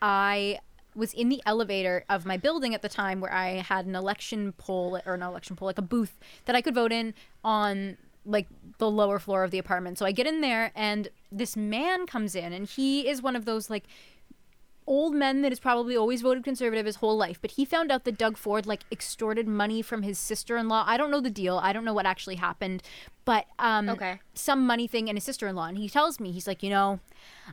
[0.00, 0.58] I
[0.94, 4.52] was in the elevator of my building at the time where I had an election
[4.56, 7.12] poll or an election poll, like a booth that I could vote in
[7.44, 8.46] on like
[8.78, 9.98] the lower floor of the apartment.
[9.98, 13.44] So I get in there and this man comes in and he is one of
[13.44, 13.84] those like
[14.86, 18.04] old men that has probably always voted conservative his whole life, but he found out
[18.04, 20.84] that Doug Ford like extorted money from his sister-in-law.
[20.86, 21.58] I don't know the deal.
[21.58, 22.82] I don't know what actually happened,
[23.24, 24.20] but um Okay.
[24.34, 27.00] some money thing and his sister-in-law and he tells me he's like, "You know,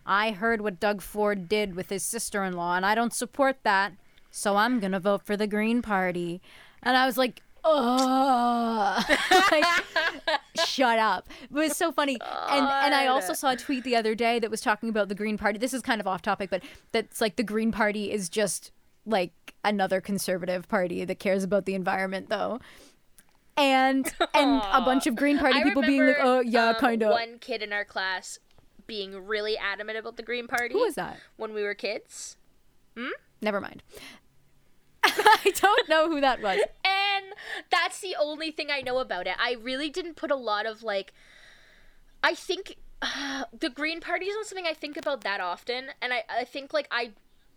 [0.06, 3.94] I heard what Doug Ford did with his sister-in-law and I don't support that.
[4.32, 6.42] So I'm going to vote for the Green Party."
[6.82, 9.04] And I was like, "Oh."
[9.52, 9.66] like,
[10.66, 11.30] shut up.
[11.44, 12.18] It was so funny.
[12.50, 15.16] And and I also saw a tweet the other day that was talking about the
[15.16, 15.58] Green Party.
[15.60, 18.72] This is kind of off topic, but that's like the Green Party is just
[19.06, 19.32] like
[19.64, 22.60] another conservative party that cares about the environment though.
[23.58, 27.04] And and a bunch of Green Party I people being like, "Oh, yeah, um, kind
[27.04, 28.40] of." One kid in our class
[28.88, 30.74] being really adamant about the Green Party.
[30.74, 31.18] Who was that?
[31.38, 32.38] When we were kids.
[32.96, 33.10] hmm
[33.42, 33.84] Never mind.
[35.04, 36.60] I don't know who that was.
[36.84, 37.26] And
[37.72, 39.36] that's the only thing I know about it.
[39.40, 41.14] I really didn't put a lot of like.
[42.24, 46.14] I think uh, the Green Party is not something I think about that often, and
[46.14, 47.12] I I think like I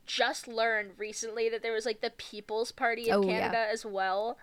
[0.07, 3.41] just learned recently that there was like the People's Party of Oh, yeah.
[3.49, 4.39] Canada as well.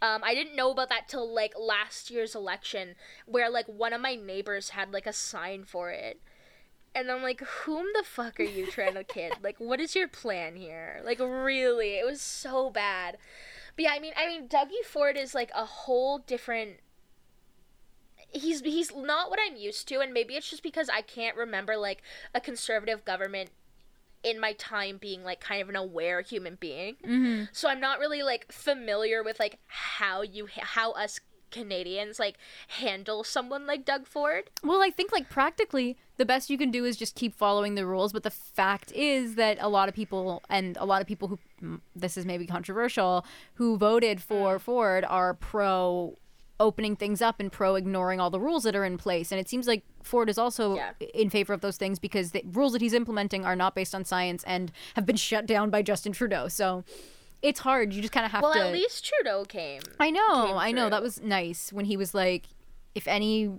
[0.00, 4.00] Um, I didn't know about that till like last year's election, where like one of
[4.00, 6.20] my neighbors had like a sign for it.
[6.94, 9.32] And I'm like, whom the fuck are you trying to kid?
[9.42, 11.00] Like, what is your plan here?
[11.04, 13.16] Like, really, it was so bad.
[13.76, 16.76] But yeah, I mean, I mean, Dougie Ford is like a whole different.
[18.28, 21.76] He's he's not what I'm used to, and maybe it's just because I can't remember
[21.76, 22.02] like
[22.34, 23.50] a conservative government
[24.22, 26.96] in my time being like kind of an aware human being.
[27.04, 27.44] Mm-hmm.
[27.52, 31.20] So I'm not really like familiar with like how you how us
[31.52, 32.36] Canadians like
[32.80, 34.50] handle someone like Doug Ford.
[34.64, 37.86] Well, I think like practically the best you can do is just keep following the
[37.86, 38.12] rules.
[38.12, 41.38] But the fact is that a lot of people and a lot of people who
[41.62, 46.18] mm, this is maybe controversial who voted for Ford are pro
[46.60, 49.32] opening things up and pro ignoring all the rules that are in place.
[49.32, 50.92] And it seems like Ford is also Yeah.
[51.12, 54.04] in favor of those things because the rules that he's implementing are not based on
[54.04, 56.46] science and have been shut down by Justin Trudeau.
[56.46, 56.84] So
[57.42, 57.92] it's hard.
[57.92, 58.58] You just kind of have Well, to.
[58.58, 59.82] Well, at least Trudeau came.
[59.98, 60.88] I know, came I know.
[60.88, 62.46] That was nice when he was like,
[62.94, 63.50] if any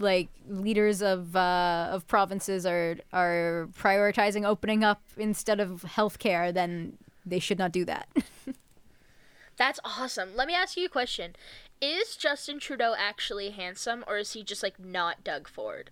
[0.00, 6.96] like leaders of uh, of provinces are are prioritizing opening up instead of healthcare, then
[7.26, 8.08] they should not do that.
[9.56, 10.36] That's awesome.
[10.36, 11.34] Let me ask you a question.
[11.80, 15.90] Is Justin Trudeau actually handsome or is he just like not Doug Ford?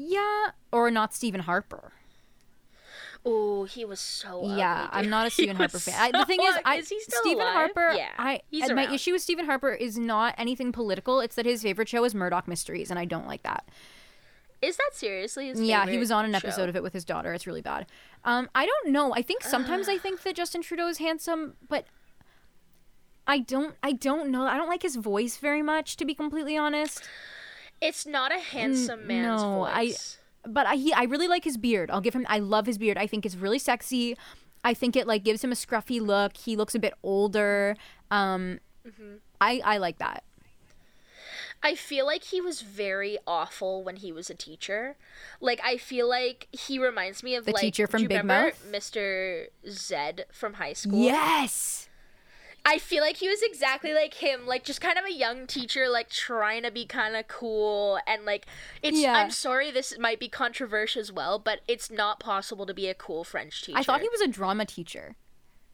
[0.00, 1.92] yeah, or not Stephen Harper.
[3.24, 5.94] Oh, he was so ugly, yeah, I'm not a He Stephen Harper fan.
[6.14, 6.62] I, the thing is, ugly.
[6.64, 7.54] I is Stephen alive?
[7.74, 7.92] Harper.
[7.96, 11.20] Yeah, I he's my issue with Stephen Harper is not anything political.
[11.20, 13.68] It's that his favorite show is Murdoch Mysteries, and I don't like that.
[14.62, 16.38] Is that seriously his Yeah, he was on an show?
[16.38, 17.32] episode of it with his daughter.
[17.32, 17.86] It's really bad.
[18.24, 19.14] Um, I don't know.
[19.14, 21.84] I think sometimes I think that Justin Trudeau is handsome, but
[23.26, 23.76] I don't.
[23.82, 24.46] I don't know.
[24.46, 27.02] I don't like his voice very much, to be completely honest.
[27.80, 30.17] It's not a handsome man's no, I- voice.
[30.52, 31.90] But I he, I really like his beard.
[31.90, 32.26] I'll give him.
[32.28, 32.96] I love his beard.
[32.98, 34.16] I think it's really sexy.
[34.64, 36.36] I think it like gives him a scruffy look.
[36.36, 37.76] He looks a bit older.
[38.10, 39.16] Um, Mm-hmm.
[39.40, 40.24] I I like that.
[41.62, 44.96] I feel like he was very awful when he was a teacher.
[45.40, 48.64] Like I feel like he reminds me of The like teacher from Big Mouth?
[48.70, 49.46] Mr.
[49.68, 51.02] Zed from high school.
[51.02, 51.87] Yes.
[52.68, 55.88] I feel like he was exactly like him, like just kind of a young teacher,
[55.88, 58.44] like trying to be kind of cool and like
[58.82, 59.00] it's.
[59.00, 59.14] Yeah.
[59.14, 62.94] I'm sorry, this might be controversial as well, but it's not possible to be a
[62.94, 63.78] cool French teacher.
[63.78, 65.16] I thought he was a drama teacher,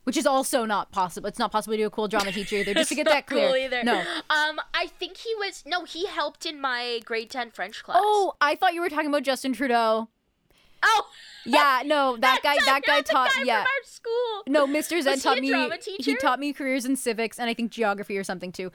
[0.04, 1.26] which is also not possible.
[1.28, 2.74] It's not possible to be a cool drama teacher either.
[2.74, 3.48] Just to get that clear.
[3.48, 3.82] cool either.
[3.82, 3.98] No.
[4.30, 5.64] Um, I think he was.
[5.66, 7.98] No, he helped in my grade ten French class.
[8.00, 10.08] Oh, I thought you were talking about Justin Trudeau.
[10.84, 11.06] Oh,
[11.44, 12.56] Yeah, no, that guy.
[12.64, 13.30] That guy taught.
[13.36, 13.64] guy yeah.
[13.84, 14.42] school.
[14.46, 14.96] No, Mr.
[14.96, 15.70] He taught me.
[15.98, 18.70] He taught me careers in civics and I think geography or something too.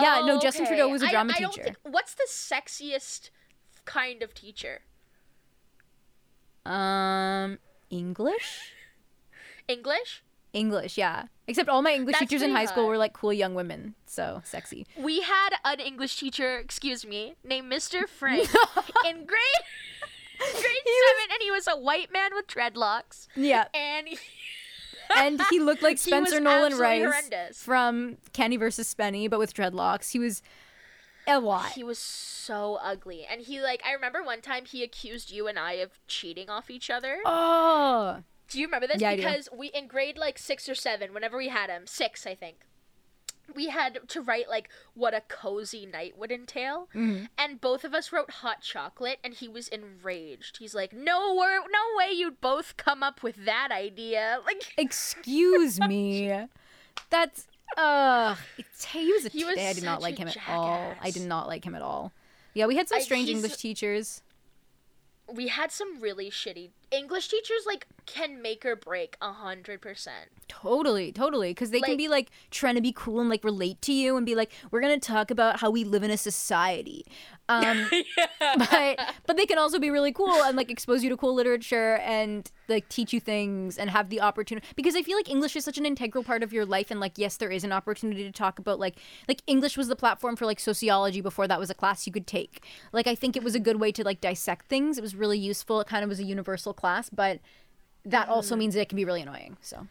[0.00, 0.76] Yeah, no, Oh, Justin okay.
[0.76, 1.64] Trudeau was a drama I don't teacher.
[1.64, 3.28] think- what's the sexiest
[3.84, 4.80] kind of teacher?
[6.64, 7.58] Um,
[7.90, 8.72] English.
[9.68, 10.22] English.
[10.52, 11.24] English, yeah.
[11.46, 12.90] Except all my English That's teachers in high school hot.
[12.90, 14.86] were like cool young women, so sexy.
[14.98, 18.06] We had an English teacher, excuse me, named Mr.
[18.18, 18.48] Frank
[19.06, 19.64] in grade
[20.52, 24.18] grade seven, and he was a white man with dreadlocks, Yeah, and he,
[25.16, 27.62] and he looked like Spencer Nolan Rice horrendous.
[27.62, 30.10] from Kenny versus Spenny, but with dreadlocks.
[30.12, 30.42] He was
[31.26, 31.72] a lot.
[31.72, 33.24] he was so ugly.
[33.30, 36.68] And he like, I remember one time he accused you and I of cheating off
[36.70, 37.18] each other.
[37.24, 39.00] Oh, Do you remember this?
[39.00, 42.34] Yeah, because we in grade like six or seven, whenever we had him, six I
[42.34, 42.56] think,
[43.54, 47.24] we had to write like what a cozy night would entail, Mm-hmm.
[47.38, 50.58] and both of us wrote hot chocolate, and he was enraged.
[50.58, 55.78] He's like, "No, wor- no way, you'd both come up with that idea!" Like, excuse
[55.80, 56.46] me.
[57.10, 59.28] That's uh, it's, he was a.
[59.30, 60.94] He was I did not like him at all.
[61.00, 62.12] I did not like him at all.
[62.54, 64.22] Yeah, we had some strange he's- English teachers.
[65.32, 67.64] we had some really shitty English teachers.
[67.66, 70.28] Like, can make or break a hundred percent.
[70.48, 71.50] Totally, totally.
[71.50, 74.26] Because they can be like trying to be cool and like relate to you and
[74.26, 77.06] be like, we're gonna talk about how we live in a society.
[77.48, 77.88] Um,
[78.56, 81.96] but but they can also be really cool and like expose you to cool literature
[81.96, 84.66] and like teach you things and have the opportunity.
[84.76, 87.12] Because I feel like English is such an integral part of your life and like
[87.16, 88.96] yes, there is an opportunity to talk about like
[89.28, 92.26] like English was the platform for like sociology before that was a class you could
[92.26, 92.64] take.
[92.92, 94.98] Like I think it was a good way to like dissect things.
[94.98, 95.80] It was really useful.
[95.80, 97.40] It kind of was a universal class, but
[98.04, 98.58] that also mm.
[98.58, 99.56] means it can be really annoying.
[99.62, 99.86] So.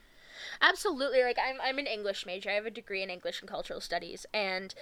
[0.61, 1.23] Absolutely.
[1.23, 2.49] Like I'm I'm an English major.
[2.49, 4.75] I have a degree in English and cultural studies and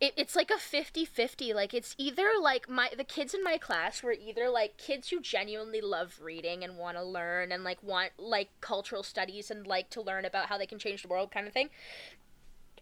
[0.00, 4.02] it, it's like a 50-50 like it's either like my the kids in my class
[4.02, 8.12] were either like kids who genuinely love reading and want to learn and like want
[8.16, 11.48] like cultural studies and like to learn about how they can change the world kind
[11.48, 11.70] of thing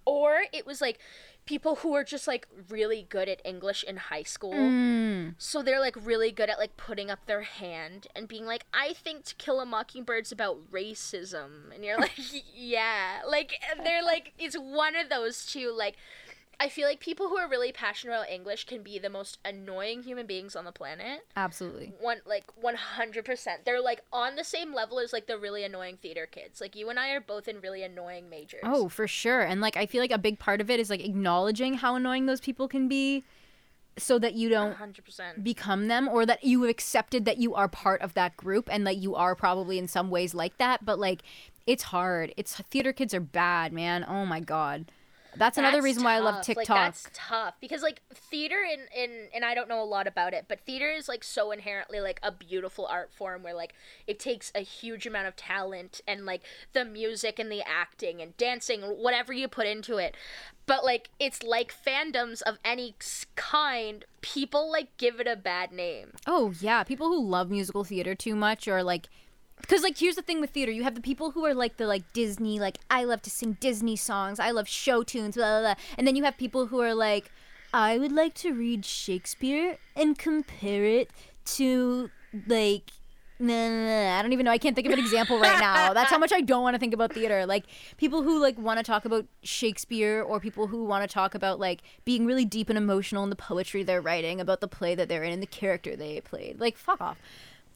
[0.05, 0.99] or it was like
[1.47, 5.35] people who are just like really good at english in high school Mm.
[5.39, 8.93] so they're like really good at like putting up their hand and being like, I
[8.93, 12.19] think To Kill a Mockingbird's about racism, and you're like,
[12.55, 13.55] yeah, like
[13.85, 15.73] they're like it's one of those two.
[15.77, 15.97] Like,
[16.59, 20.03] I feel like people who are really passionate about English can be the most annoying
[20.03, 21.27] human beings on the planet.
[21.37, 21.92] Absolutely.
[22.01, 23.64] One like one hundred percent.
[23.64, 26.61] They're like on the same level as like the really annoying theater kids.
[26.61, 28.62] Like you and I are both in really annoying majors.
[28.64, 29.42] Oh, for sure.
[29.42, 32.27] And like I feel like a big part of it is like acknowledging how annoying
[32.27, 33.25] those people can be
[33.99, 35.42] so that you don't hundred percent.
[35.42, 38.87] become them or that you have accepted that you are part of that group and
[38.87, 41.23] that you are probably in some ways like that, but like
[41.66, 42.33] it's hard.
[42.37, 44.05] It's theater kids are bad, man.
[44.09, 44.90] Oh my god.
[45.37, 46.42] That's another reason why I love.
[46.42, 46.68] TikTok.
[46.68, 50.35] Like, that's tough because like theater in in and I don't know a lot about
[50.35, 53.75] it, but theater is like so inherently like a beautiful art form where like
[54.07, 58.37] it takes a huge amount of talent and like the music and the acting and
[58.37, 60.16] dancing whatever you put into it.
[60.66, 62.94] But like it's like fandoms of any
[63.35, 66.12] kind, people like give it a bad name.
[66.27, 69.09] Oh yeah, people who love musical theater too much or like
[69.61, 71.87] because like here's the thing with theater you have the people who are like the
[71.87, 75.75] like disney like i love to sing disney songs i love show tunes blah, blah,
[75.75, 75.83] blah.
[75.99, 77.31] and then you have people who are like
[77.73, 81.11] i would like to read shakespeare and compare it
[81.45, 82.11] to
[82.47, 82.90] like
[83.38, 84.51] nah, nah, nah, I don't even know.
[84.51, 85.92] I can't think of an example right now.
[85.95, 87.47] That's how much I don't want to think about theater.
[87.47, 87.64] Like
[87.97, 91.61] people who like want to talk about Shakespeare or people who want to talk about
[91.61, 95.09] like being really deep and emotional in the poetry they're writing about the play that
[95.09, 96.61] they're in and the character they played.
[96.61, 97.19] Like fuck off.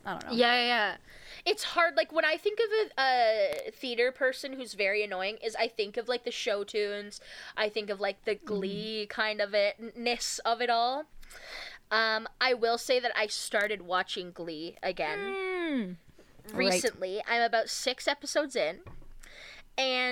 [0.05, 0.33] I don't know.
[0.33, 0.97] Yeah, yeah.
[1.45, 1.97] It's hard.
[1.97, 2.67] Like when I think of
[2.99, 3.01] a,
[3.69, 7.21] a theater person who's very annoying, is I think of like the show tunes.
[7.57, 11.05] I think of like the Glee kind of it ness of it all.
[11.91, 15.97] Um, I will say that I started watching Glee again Mm.
[16.53, 16.57] Right.
[16.57, 17.23] recently.
[17.29, 18.81] I'm about six episodes in.
[19.79, 20.10] And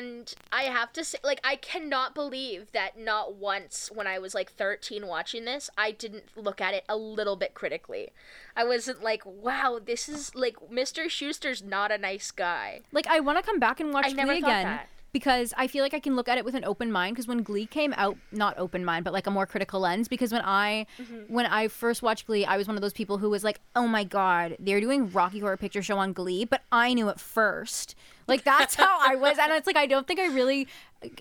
[0.53, 4.53] I have to say, like, I cannot believe that not once when I was like
[4.53, 8.09] 13 watching this, I didn't look at it a little bit critically.
[8.57, 11.07] I wasn't like, wow, this is like, Mr.
[11.07, 12.81] Schuester's not a nice guy.
[12.93, 14.89] Like I want to come back and watch I Glee again that.
[15.13, 17.15] Because I feel like I can look at it with an open mind.
[17.17, 20.09] Because when Glee came out, not open mind, but like a more critical lens.
[20.09, 21.33] Because when I Mm-hmm.
[21.33, 23.87] when I first watched Glee, I was one of those people who was like, "Oh
[23.87, 27.95] my god, they're doing Rocky Horror Picture Show on Glee," but I knew it first.
[28.27, 30.69] Like that's how I was, and it's like I don't think I really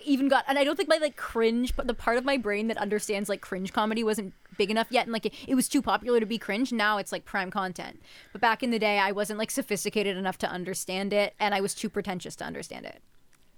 [0.04, 2.68] even got, and I don't think my like cringe, but the part of my brain
[2.68, 5.80] that understands like cringe comedy wasn't big enough yet, and like it, it was too
[5.80, 6.72] popular to be cringe.
[6.72, 8.02] Now it's like prime content.
[8.32, 11.60] But back in the day, I wasn't like sophisticated enough to understand it, and I
[11.62, 13.00] was too pretentious to understand it.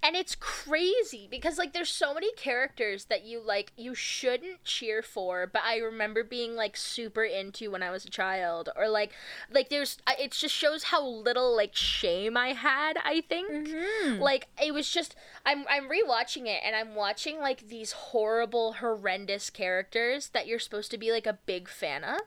[0.03, 5.03] And it's crazy because like there's so many characters that you like you shouldn't cheer
[5.03, 9.11] for, but I remember being like super into when I was a child or like
[9.51, 13.51] like there's it just shows how little like shame I had, I think.
[13.51, 14.21] Mm-hmm.
[14.21, 19.51] Like it was just I'm I'm rewatching it and I'm watching like these horrible horrendous
[19.51, 22.21] characters that you're supposed to be like a big fan of.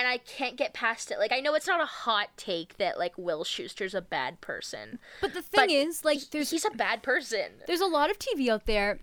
[0.00, 1.18] And I can't get past it.
[1.18, 4.98] Like I know it's not a hot take that like Will Schuester's a bad person.
[5.20, 7.50] But the thing But is, like, there's He's a bad person.
[7.66, 8.98] there's a lot of TV out there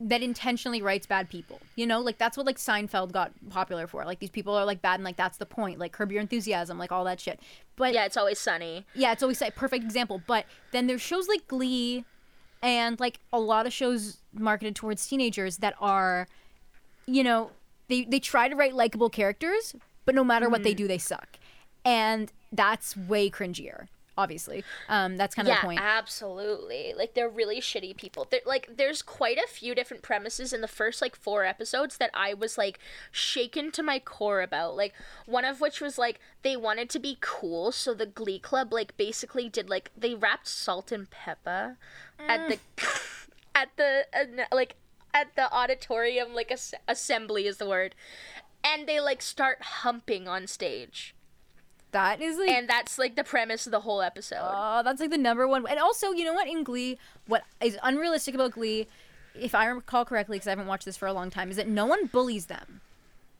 [0.00, 1.60] that intentionally writes bad people.
[1.76, 4.04] You know, like that's what like Seinfeld got popular for.
[4.04, 5.78] Like these people are like bad and like that's the point.
[5.78, 7.40] Like Curb Your Enthusiasm, like all that shit.
[7.76, 8.84] But Yeah, it's always sunny.
[8.94, 10.20] yeah, it's always a perfect example.
[10.26, 12.04] But then there's shows like Glee
[12.62, 16.28] and like a lot of shows marketed towards teenagers that are,
[17.06, 17.50] you know,
[17.88, 19.74] they they try to write likable characters,
[20.08, 21.38] but no matter what they do, they suck,
[21.84, 23.88] and that's way cringier.
[24.16, 25.80] Obviously, um, that's kind of yeah, the point.
[25.82, 26.94] absolutely.
[26.96, 28.26] Like they're really shitty people.
[28.30, 32.08] They're, like there's quite a few different premises in the first like four episodes that
[32.14, 32.78] I was like
[33.12, 34.78] shaken to my core about.
[34.78, 34.94] Like
[35.26, 38.96] one of which was like they wanted to be cool, so the Glee Club like
[38.96, 41.76] basically did like they rapped salt and pepper
[42.18, 42.58] at the
[43.54, 44.76] at the uh, like
[45.12, 47.94] at the auditorium like as- assembly is the word.
[48.64, 51.14] And they like start humping on stage.
[51.92, 54.40] that is like And that's like the premise of the whole episode.
[54.42, 55.66] Oh, that's like the number one.
[55.68, 56.48] And also, you know what?
[56.48, 58.86] In Glee, what is unrealistic about Glee,
[59.34, 61.68] if I recall correctly, because I haven't watched this for a long time, is that
[61.68, 62.80] no one bullies them.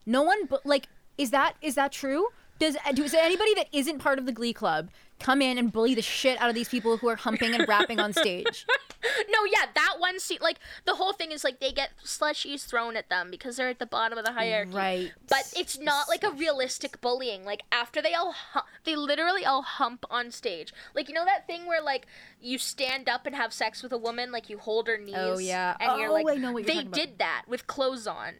[0.05, 2.29] No one, bu- like, is that is that true?
[2.57, 6.01] Does does anybody that isn't part of the Glee Club come in and bully the
[6.01, 8.65] shit out of these people who are humping and rapping on stage?
[9.29, 12.95] No, yeah, that one scene, like the whole thing is like they get slushies thrown
[12.97, 14.71] at them because they're at the bottom of the hierarchy.
[14.71, 15.11] Right.
[15.29, 17.45] But it's not like a realistic bullying.
[17.45, 20.73] Like after they all, hu- they literally all hump on stage.
[20.93, 22.07] Like you know that thing where like
[22.41, 25.15] you stand up and have sex with a woman, like you hold her knees.
[25.17, 25.77] Oh, yeah.
[25.79, 28.33] And you're Oh, like, I know what you're they did that with clothes on,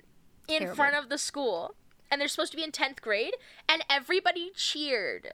[0.47, 0.75] in Terrible.
[0.75, 1.75] front of the school,
[2.11, 3.35] and they're supposed to be in tenth grade,
[3.69, 5.31] and everybody cheered.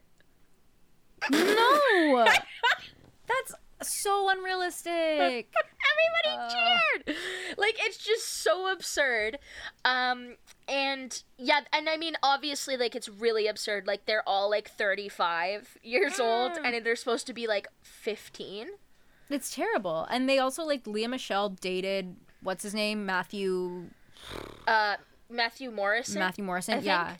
[1.31, 2.25] No,
[3.27, 4.91] that's so unrealistic.
[6.25, 7.17] Everybody cheered.
[7.57, 9.37] Like it's just so absurd.
[9.83, 10.35] Um
[10.67, 13.87] and yeah, and I mean obviously like it's really absurd.
[13.87, 18.67] Like they're all like 35 years old and they're supposed to be like 15.
[19.29, 20.05] It's terrible.
[20.09, 23.89] And they also like Lea Michele dated what's his name Matthew
[24.67, 24.95] Uh
[25.29, 26.19] Matthew Morrison.
[26.19, 26.83] Matthew Morrison.
[26.83, 27.15] Yeah,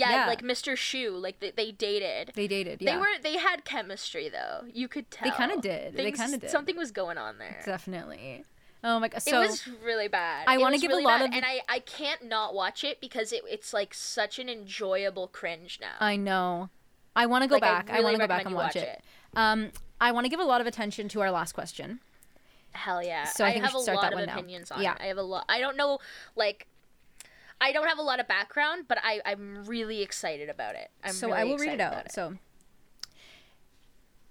[0.00, 0.26] Yeah, yeah.
[0.26, 0.72] like Mr.
[0.74, 2.32] Schue, like they, they dated.
[2.34, 2.80] they dated.
[2.82, 2.94] Yeah.
[2.94, 4.64] They were they had chemistry though.
[4.72, 5.28] You could tell.
[5.30, 5.94] They kinda did.
[5.94, 6.50] They kinda did.
[6.50, 7.60] Something was going on there.
[7.64, 8.44] Definitely.
[8.82, 9.22] Oh my god.
[9.26, 10.44] it was really bad.
[10.48, 13.00] I wanna was give a lot bad, of- and I I can't not watch it
[13.00, 15.96] because it, it's like such an enjoyable cringe now.
[16.00, 16.70] I know.
[17.14, 17.90] I want to go Like, back.
[17.90, 19.02] I, really want to go back and watch watch it.
[19.34, 22.00] Um, I want to give a lot of attention to our last question.
[22.72, 23.24] Hell yeah.
[23.24, 24.34] So I think we have a lot that of one now.
[24.34, 24.92] opinions on Yeah.
[24.94, 24.98] it.
[25.02, 25.44] I have a lot.
[25.48, 25.98] I don't know,
[26.36, 26.68] like,
[27.60, 30.90] I don't have a lot of background, but I, I'm really excited about it.
[31.04, 32.12] I'm so really I will read it out.
[32.12, 32.36] So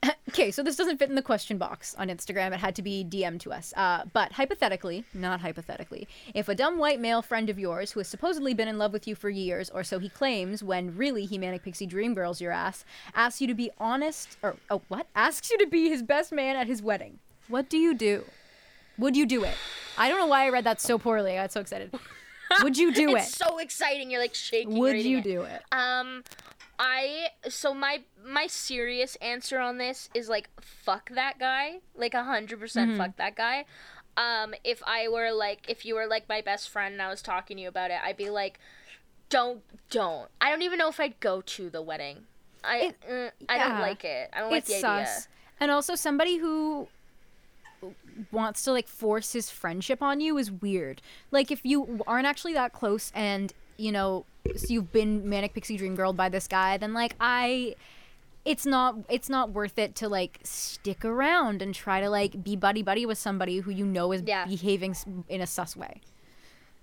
[0.29, 2.53] Okay, so this doesn't fit in the question box on Instagram.
[2.53, 3.73] It had to be DM to us.
[3.75, 8.07] Uh, but hypothetically, not hypothetically, if a dumb white male friend of yours who has
[8.07, 11.37] supposedly been in love with you for years, or so he claims, when really he
[11.39, 15.07] manic pixie dream girls your ass, asks you to be honest, or oh, what?
[15.15, 17.17] Asks you to be his best man at his wedding.
[17.47, 18.25] What do you do?
[18.99, 19.55] Would you do it?
[19.97, 21.33] I don't know why I read that so poorly.
[21.37, 21.91] I got so excited.
[22.63, 23.19] Would you do it?
[23.21, 24.09] it's so exciting.
[24.11, 24.77] You're like shaking.
[24.79, 25.23] Would you it.
[25.23, 25.61] do it?
[25.71, 26.23] Um,
[26.77, 32.23] I so my my serious answer on this is like fuck that guy, like a
[32.23, 32.61] hundred Mm-hmm.
[32.61, 33.65] percent fuck that guy.
[34.17, 37.21] Um, if I were like if you were like my best friend and I was
[37.21, 38.59] talking to you about it, I'd be like,
[39.29, 40.29] don't don't.
[40.41, 42.25] I don't even know if I'd go to the wedding.
[42.63, 44.29] I uh, I don't like it.
[44.33, 44.83] I don't like it's the sus.
[44.83, 45.07] idea.
[45.61, 46.87] And also somebody who
[48.31, 51.01] wants to like force his friendship on you is weird.
[51.31, 55.77] Like if you aren't actually that close and, you know, so you've been manic pixie
[55.77, 57.75] dream girl by this guy, then like I
[58.45, 62.55] it's not it's not worth it to like stick around and try to like be
[62.55, 64.45] buddy buddy with somebody who you know is Yeah.
[64.45, 64.95] behaving
[65.27, 66.01] in a sus way.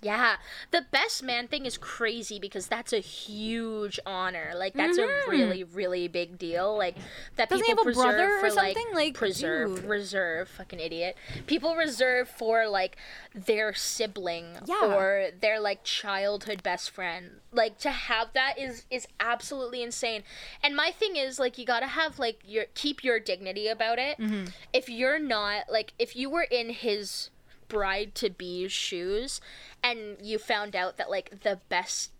[0.02, 0.36] Yeah,
[0.72, 4.52] the best man thing is crazy because that's a huge honor.
[4.54, 6.76] Like that's a really, really big deal.
[6.76, 6.96] Like
[7.36, 7.58] that Mm-hmm.
[7.58, 8.94] Doesn't people preserve for like, something?
[8.94, 9.84] Like, preserve, dude.
[9.84, 11.16] reserve, fucking idiot.
[11.46, 12.96] People reserve for like
[13.34, 14.94] their sibling Yeah.
[14.94, 17.40] or their like childhood best friend.
[17.50, 20.24] Like to have that is is absolutely insane.
[20.62, 24.18] And my thing is like you gotta have like your keep your dignity about it.
[24.18, 24.46] Mm-hmm.
[24.74, 27.30] If you're not like if you were in his
[27.68, 29.40] bride to be's shoes
[29.82, 32.10] and you found out that like the best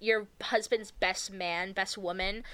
[0.00, 2.44] your husband's best man best woman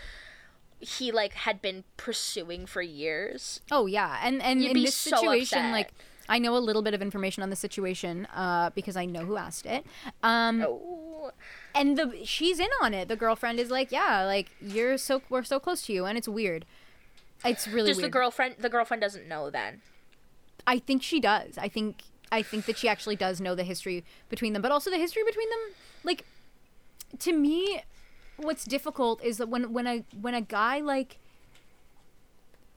[0.80, 5.16] he like had been pursuing for years Oh yeah, and and You'd in this so
[5.16, 5.72] situation, upset.
[5.72, 5.92] like
[6.28, 9.36] I know a little bit of information on the situation uh, because I know who
[9.36, 9.84] asked it.
[10.22, 11.32] Um, oh
[11.74, 13.08] and the she's in on it.
[13.08, 16.28] The girlfriend is like, yeah, like you're so we're so close to you, and it's
[16.28, 16.64] weird.
[17.44, 19.82] It's really just the girlfriend the girlfriend doesn't know then
[20.66, 21.58] I think she does.
[21.58, 22.02] I think
[22.32, 25.22] I think that she actually does know the history between them, but also the history
[25.24, 25.58] between them.
[26.04, 26.24] Like
[27.18, 27.82] to me,
[28.36, 31.18] what's difficult is that when when a when a guy like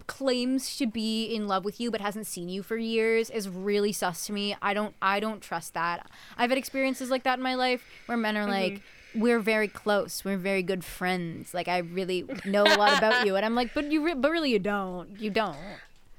[0.05, 3.91] claims to be in love with you but hasn't seen you for years is really
[3.91, 4.55] sus to me.
[4.61, 6.09] I don't I don't trust that.
[6.37, 9.21] I've had experiences like that in my life where men are like mm-hmm.
[9.21, 10.25] we're very close.
[10.25, 11.53] We're very good friends.
[11.53, 14.31] Like I really know a lot about you and I'm like but you re- but
[14.31, 15.19] really you don't.
[15.19, 15.57] You don't.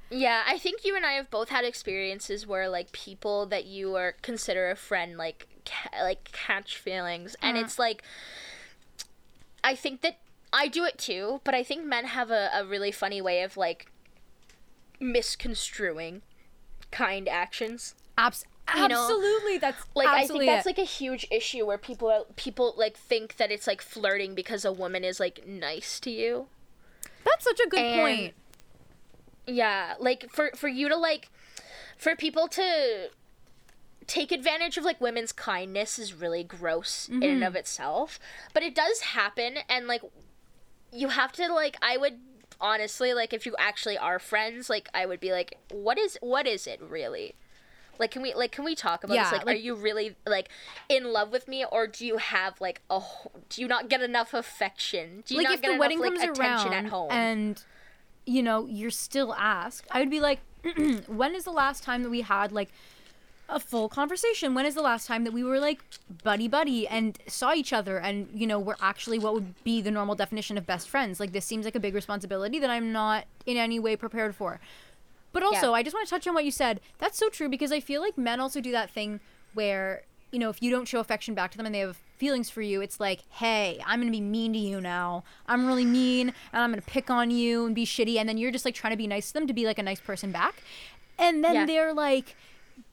[0.09, 3.95] Yeah i think you and i have both had experiences where like people that you
[3.95, 7.65] are consider a friend like ca- like catch feelings and uh-huh.
[7.65, 8.03] it's like
[9.63, 10.17] i think that
[10.53, 13.57] i do it too but i think men have a, a really funny way of
[13.57, 13.91] like
[14.99, 16.21] misconstruing
[16.91, 19.57] kind actions Abs- You know, absolutely.
[19.57, 20.69] that's like absolutely I think that's it.
[20.69, 24.63] like a huge issue where people are, people like think that it's like flirting because
[24.65, 26.47] a woman is like nice to you.
[27.25, 28.33] That's such a good And- point.
[29.47, 31.29] Yeah, like for for you to like
[31.97, 33.09] for people to
[34.07, 37.43] take advantage of like women's kindness is really gross in and mm-hmm.
[37.43, 38.19] of itself,
[38.53, 40.01] but it does happen and like
[40.91, 42.19] you have to like I would
[42.61, 46.47] honestly like if you actually are friends, like I would be like what is what
[46.47, 47.35] is it really?
[47.97, 49.31] Like can we like can we talk about Yeah, this?
[49.33, 50.49] Like, like- are you really like
[50.89, 53.01] in love with me or do you have like a
[53.49, 55.23] do you not get enough affection?
[55.25, 57.11] Do you Like not if get the enough wedding like comes attention around at home?
[57.11, 57.63] and
[58.25, 60.39] you know you're still asked, I would be like,
[61.07, 62.69] when is the last time that we had like
[63.47, 64.53] a full conversation?
[64.53, 65.83] When is the last time that we were like
[66.23, 69.91] buddy buddy and saw each other and you know we're actually what would be the
[69.91, 71.19] normal definition of best friends?
[71.19, 74.59] Like this seems like a big responsibility that I'm not in any way prepared for.
[75.31, 76.79] But also, I just want to touch on what you said.
[76.97, 79.19] That's so true because I feel like men also do that thing
[79.53, 82.49] where, you know, if you don't show affection back to them and they have feelings
[82.49, 85.23] for you, it's like, hey, I'm to be mean to you now.
[85.47, 88.17] I'm really mean and I'm to pick on you and be shitty.
[88.17, 89.83] And then you're just like trying to be nice to them to be like a
[89.83, 90.55] nice person back.
[91.17, 91.65] And then Yeah.
[91.65, 92.35] they're like,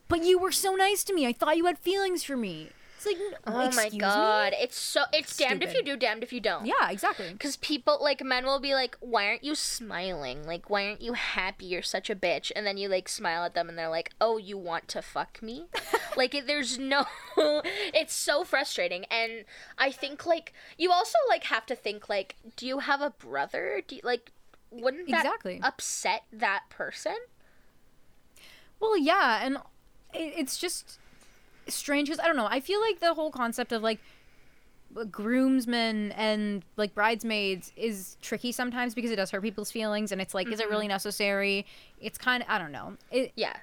[0.09, 1.27] but you were so nice to me.
[1.27, 2.69] I thought you had feelings for me.
[3.05, 3.99] It's like, Oh my excuse me?
[3.99, 6.67] god, it's so it's damned if you do, damned if you don't.
[6.67, 7.33] Yeah, exactly.
[7.33, 10.45] Because people like men will be like, "Why aren't you smiling?
[10.45, 11.67] Like, why aren't you happy?
[11.67, 14.37] You're such a bitch." And then you like smile at them, and they're like, "Oh,
[14.37, 15.67] you want to fuck me?"
[16.17, 17.07] like, it, there's no.
[17.37, 19.45] it's so frustrating, and
[19.79, 23.83] I think like you also like have to think like, do you have a brother?
[23.87, 24.31] Do you, like,
[24.71, 25.61] wouldn't that Exactly.
[25.63, 27.17] upset that person?
[28.79, 29.57] Well, yeah, and
[30.15, 30.99] it, it's just
[31.69, 32.47] strange because I don't know.
[32.47, 34.01] I feel like the whole concept of like
[35.11, 40.35] groomsmen and like bridesmaids is tricky sometimes because it does hurt people's feelings, and it's
[40.35, 40.93] like, is it really mm-hmm.
[40.93, 41.67] necessary?
[42.01, 42.97] It's kind of I don't know.
[43.11, 43.57] It Yeah.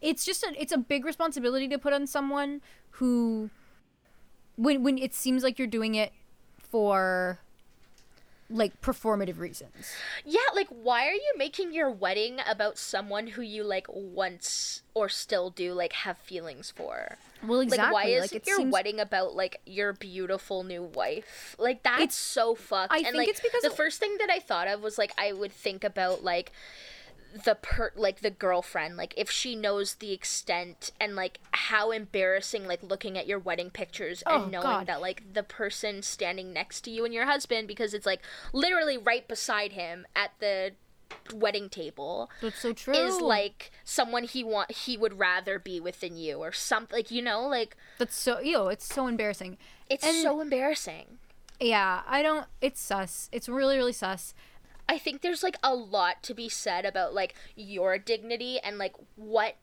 [0.00, 3.50] it's just a it's a big responsibility to put on someone who
[4.56, 6.12] when when it seems like you're doing it
[6.58, 7.40] for
[8.48, 9.92] like performative reasons.
[10.24, 15.08] Yeah, like why are you making your wedding about someone who you like once or
[15.08, 17.16] still do like have feelings for?
[17.46, 17.84] Well, exactly.
[17.86, 21.56] Like why is like, your seems- wedding about like your beautiful new wife?
[21.58, 22.92] Like that's It's- so fucked.
[22.92, 25.12] I and think like it's because the first thing that I thought of was like
[25.18, 26.52] I would think about like
[27.44, 32.66] the per like the girlfriend like if she knows the extent and like how embarrassing
[32.66, 34.86] like looking at your wedding pictures Oh, and knowing God.
[34.86, 38.22] that like the person standing next to you and your husband because it's like
[38.52, 40.72] literally right beside him at the
[41.34, 42.94] wedding table That's so true.
[42.94, 47.22] is like someone he want he would rather be within you or something like you
[47.22, 48.68] know like that's so yo.
[48.68, 49.58] It's so embarrassing.
[49.90, 51.18] it's And- so embarrassing
[51.60, 52.46] Yeah, I don't.
[52.60, 53.28] It's sus.
[53.32, 54.34] It's really really sus.
[54.88, 58.94] I think there's like a lot to be said about like your dignity and like
[59.16, 59.56] what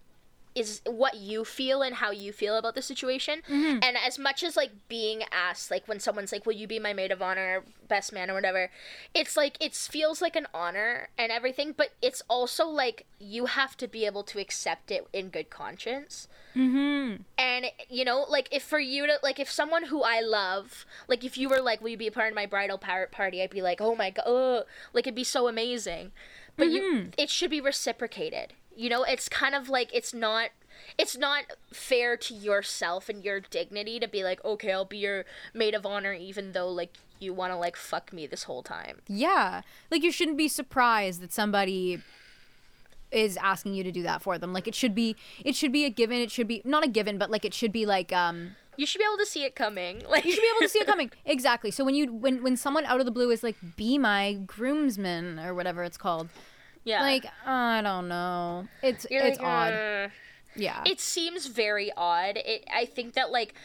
[0.55, 3.41] is what you feel and how you feel about the situation.
[3.83, 6.93] And as much as like being asked, like when someone's like, "Will you be my
[6.93, 8.69] maid of honor, best man, or whatever?"
[9.13, 13.77] It's like it feels like an honor and everything, but it's also like you have
[13.77, 16.27] to be able to accept it in good conscience.
[16.55, 17.23] Mm-hmm.
[17.37, 21.23] And you know, like if for you to like if someone who I love, like
[21.23, 23.49] if you were like, "Will you be a part of my bridal par- party?" I'd
[23.49, 26.11] be like, "Oh my god!" ugh," Like it'd be so amazing.
[26.55, 28.53] But you, it should be reciprocated.
[28.75, 30.49] You know, it's kind of like it's not.
[30.97, 35.23] It's not fair to yourself and your dignity to be like, okay, I'll be your
[35.53, 39.01] maid of honor, even though like you want to like fuck me this whole time.
[39.07, 42.01] Yeah, like you shouldn't be surprised that somebody
[43.11, 44.51] is asking you to do that for them.
[44.53, 45.15] Like it should be.
[45.43, 46.19] It should be a given.
[46.19, 48.55] It should be not a given, but like it should be like um.
[48.75, 50.01] You should be able to see it coming.
[50.09, 51.11] Like You should be able to see it coming.
[51.25, 51.71] Exactly.
[51.71, 55.39] So when you when when someone out of the blue is like, "Be my groomsman"
[55.39, 56.29] or whatever it's called,
[56.83, 58.67] yeah, like I don't know.
[58.81, 59.73] It's You're it's like, odd.
[59.73, 60.07] "Uh."
[60.55, 60.83] Yeah.
[60.85, 62.37] it seems very odd.
[62.37, 63.55] It I think that like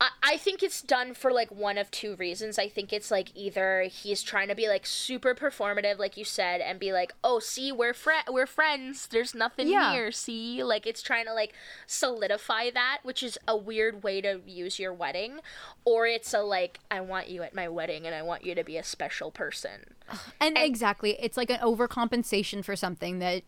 [0.00, 2.58] I, I think it's done for like one of two reasons.
[2.58, 6.60] I think it's like either he's trying to be like super performative, like you said,
[6.60, 9.06] and be like, "Oh, see, we're fri we're friends.
[9.08, 9.92] There's nothing Yeah.
[9.92, 10.12] here.
[10.12, 11.52] See, like it's trying to like
[11.86, 15.40] solidify that, which is a weird way to use your wedding,
[15.84, 18.64] or it's a like, I want you at my wedding, and I want you to
[18.64, 19.94] be a special person.
[20.40, 23.42] and, exactly, it's like an overcompensation for something that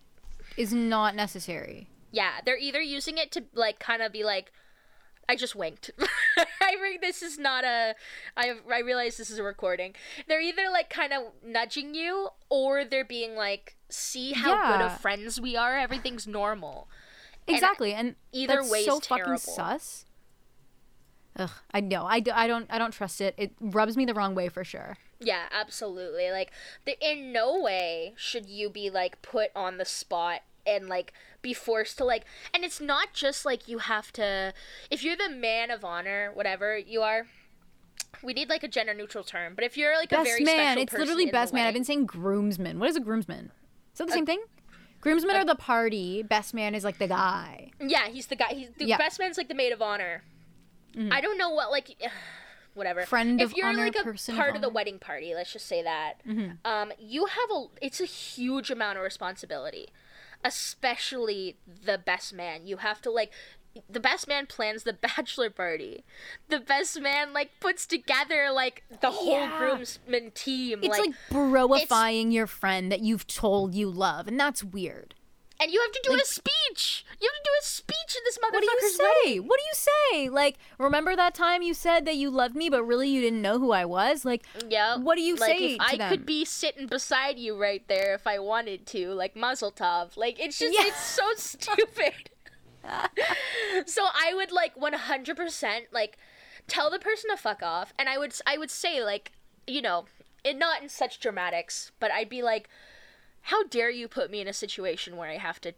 [0.57, 1.89] is not necessary.
[2.11, 4.51] Yeah, they're either using it to like kind of be like,
[5.31, 5.93] I just winked.
[6.61, 7.95] I think this is not a.
[8.37, 9.95] I I realize this is a recording.
[10.27, 15.01] They're either like kind of nudging you, or they're being like, see how good of
[15.01, 15.79] friends we are.
[15.79, 16.89] Everything's normal.
[17.47, 20.05] Exactly, and either that's way so fucking sus.
[21.37, 22.07] Ugh, I know.
[22.07, 23.37] I don't I don't trust it.
[23.39, 24.97] It rubs me the wrong way for sure.
[25.21, 26.31] Yeah, absolutely.
[26.31, 26.51] Like,
[26.87, 31.55] the, in no way should you be like put on the spot and like be
[31.55, 32.25] forced to like.
[32.55, 34.53] And it's not just like you have to.
[34.91, 37.27] If you're the man of honor, whatever you are.
[38.23, 40.79] We need like a gender neutral term, but if you're like a Best very man.
[40.79, 41.67] It's literally best man.
[41.67, 42.79] I've been saying groomsman.
[42.79, 43.51] What is a groomsman?
[43.93, 44.43] Is that the same thing?
[45.01, 46.23] Groomsmen are the party.
[46.23, 47.71] Best man is like the guy.
[47.81, 48.49] Yeah, he's the guy.
[48.53, 48.97] He's the Yeah.
[48.97, 49.03] Mm-hmm.
[49.03, 50.23] best man's like the maid of honor.
[51.11, 51.97] I don't know what like,
[52.75, 53.03] whatever.
[53.07, 54.67] Friend if of you're honor, like a person of part of the.
[54.69, 54.75] Mm-hmm.
[54.75, 56.15] wedding party, let's just say that.
[56.65, 57.67] Um, you have a.
[57.81, 59.89] It's a huge amount of responsibility,
[60.45, 62.67] especially the best man.
[62.67, 63.31] You have to like.
[63.89, 66.03] The best man plans the bachelor party.
[66.49, 69.59] The best man like puts together like the whole Yeah.
[69.59, 70.81] groomsmen team.
[70.83, 75.15] It's like, like, broifying your friend that you've told you love, and that's weird.
[75.61, 77.05] And you have to do a speech.
[77.21, 79.33] You have to do a speech in this motherfucker's What do you wedding.
[79.35, 79.39] say?
[79.41, 79.75] What do you
[80.23, 80.29] say?
[80.31, 83.59] Like, remember that time you said that you loved me, but really you didn't know
[83.59, 84.25] who I was?
[84.25, 84.97] Like, Yeah.
[84.97, 86.09] What do you like, say I them?
[86.11, 90.17] could be sitting beside you right there if I wanted to, like Tov.
[90.17, 90.87] Like it's just Yeah.
[90.87, 92.31] it's so stupid.
[93.87, 96.17] so I would like 100% like
[96.67, 99.33] tell the person to fuck off and I would I would say like,
[99.67, 100.07] you know,
[100.45, 102.69] it not in such dramatics, but I'd be like
[103.43, 105.73] how dare you put me in a situation where I have to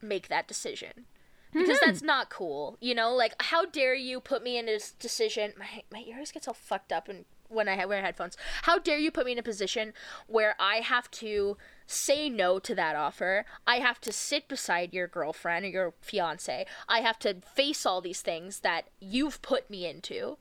[0.00, 1.06] make that decision?
[1.52, 1.86] Because mm-hmm.
[1.86, 3.14] that's not cool, you know.
[3.14, 5.54] Like, how dare you put me in this decision?
[5.58, 8.36] My my ears get so fucked up and when I wear headphones.
[8.62, 9.92] How dare you put me in a position
[10.26, 11.56] where I have to
[11.86, 13.44] say no to that offer?
[13.66, 16.66] I have to sit beside your girlfriend or your fiance.
[16.88, 20.36] I have to face all these things that you've put me into.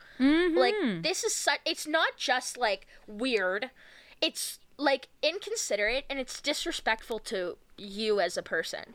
[0.60, 1.02] Like, mm-hmm.
[1.02, 1.60] this is such.
[1.66, 3.72] It's not just like weird.
[4.22, 8.94] It's like inconsiderate and it's disrespectful to you as a person.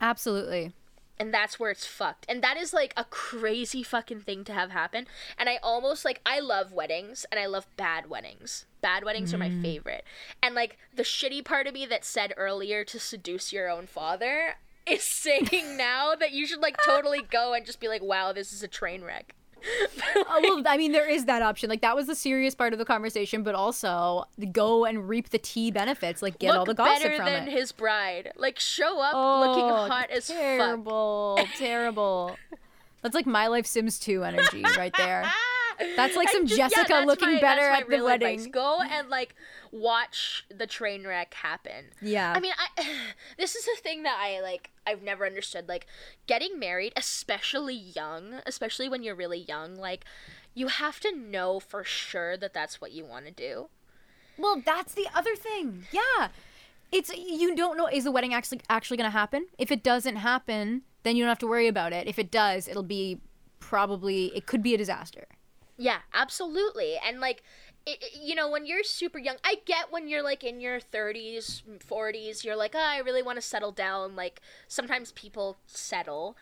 [0.00, 0.72] Absolutely.
[1.20, 2.24] and that's where it's fucked.
[2.28, 5.06] And that is like a crazy fucking thing to have happen.
[5.36, 8.66] And i almost like i love weddings and i love bad weddings.
[8.80, 9.60] Bad weddings are my mm.
[9.60, 10.04] favorite.
[10.42, 14.54] And like the shitty part of me that said earlier to seduce your own father
[14.86, 18.52] is saying now that you should like totally go and just be like, wow, this
[18.52, 19.34] is a train wreck.
[20.16, 21.68] Oh, well, I mean, there is that option.
[21.68, 25.38] Like that was the serious part of the conversation, but also go and reap the
[25.38, 26.22] tea benefits.
[26.22, 27.52] Like get all the gossip better from than it.
[27.52, 28.32] his bride.
[28.36, 30.36] Like show up oh, looking hot as fuck.
[30.36, 32.36] terrible, terrible.
[33.02, 35.30] That's like my life Sims 2 energy right there.
[35.96, 38.38] That's like some just- Jessica that's looking my- better at the real advice.
[38.38, 38.50] wedding.
[38.50, 39.34] Go and like
[39.70, 41.86] watch the train wreck happen.
[42.00, 42.32] Yeah.
[42.34, 42.86] I mean, I
[43.38, 45.86] this is a thing that I like I've never understood like
[46.26, 50.04] getting married, especially young, especially when you're really young, like
[50.54, 53.68] you have to know for sure that that's what you want to do.
[54.36, 55.86] Well, that's the other thing.
[55.92, 56.28] Yeah.
[56.90, 59.46] It's you don't know is the wedding actually actually going to happen?
[59.58, 62.06] If it doesn't happen, then you don't have to worry about it.
[62.08, 63.20] If it does, it'll be
[63.60, 65.26] probably it could be a disaster.
[65.78, 66.98] Yeah, absolutely.
[67.02, 67.42] And like
[67.86, 70.80] it, it- you know, when you're super young, I get when you're like in your
[70.80, 74.16] 30s, 40s, you're like, oh, I really want to settle down.
[74.16, 76.36] Like, sometimes people settle.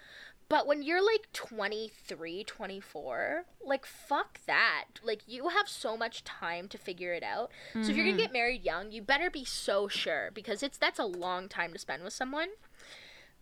[0.49, 4.85] But when you're like 23, 24, like, fuck that.
[5.03, 7.51] Like, you have so much time to figure it out.
[7.73, 8.21] So, if you're going to mm-hmm.
[8.21, 11.79] get married young, you better be so sure because it's that's a long time to
[11.81, 12.51] spend with someone.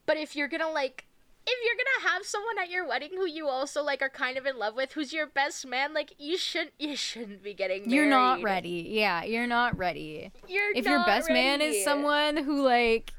[0.06, 1.04] But if you're going to like,
[1.46, 4.46] if you're gonna have someone at your wedding who you also like are kind of
[4.46, 7.92] in love with, who's your best man, like you shouldn't you shouldn't be getting married.
[7.92, 8.86] You're not ready.
[8.88, 10.32] Yeah, you're not ready.
[10.48, 13.12] You're if your not best man is someone who like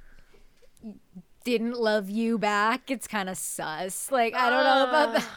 [1.44, 4.12] didn't love you back, it's kind of sus.
[4.12, 5.28] Like I don't know about that.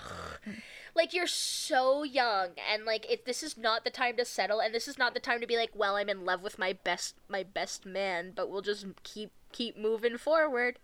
[0.95, 4.75] Like you're so young, and like if this is not the time to settle, and
[4.75, 7.17] this is not the time to be like, well, I'm in love with my best
[7.29, 10.79] my best man, but we'll just keep keep moving forward.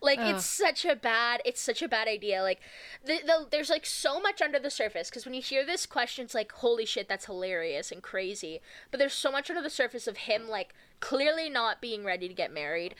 [0.00, 0.34] Like Ugh.
[0.34, 2.42] it's such a bad it's such a bad idea.
[2.42, 2.60] Like
[3.04, 6.24] the, the there's like so much under the surface because when you hear this question,
[6.24, 8.60] it's like holy shit, that's hilarious and crazy.
[8.90, 12.34] But there's so much under the surface of him like clearly not being ready to
[12.34, 12.94] get married.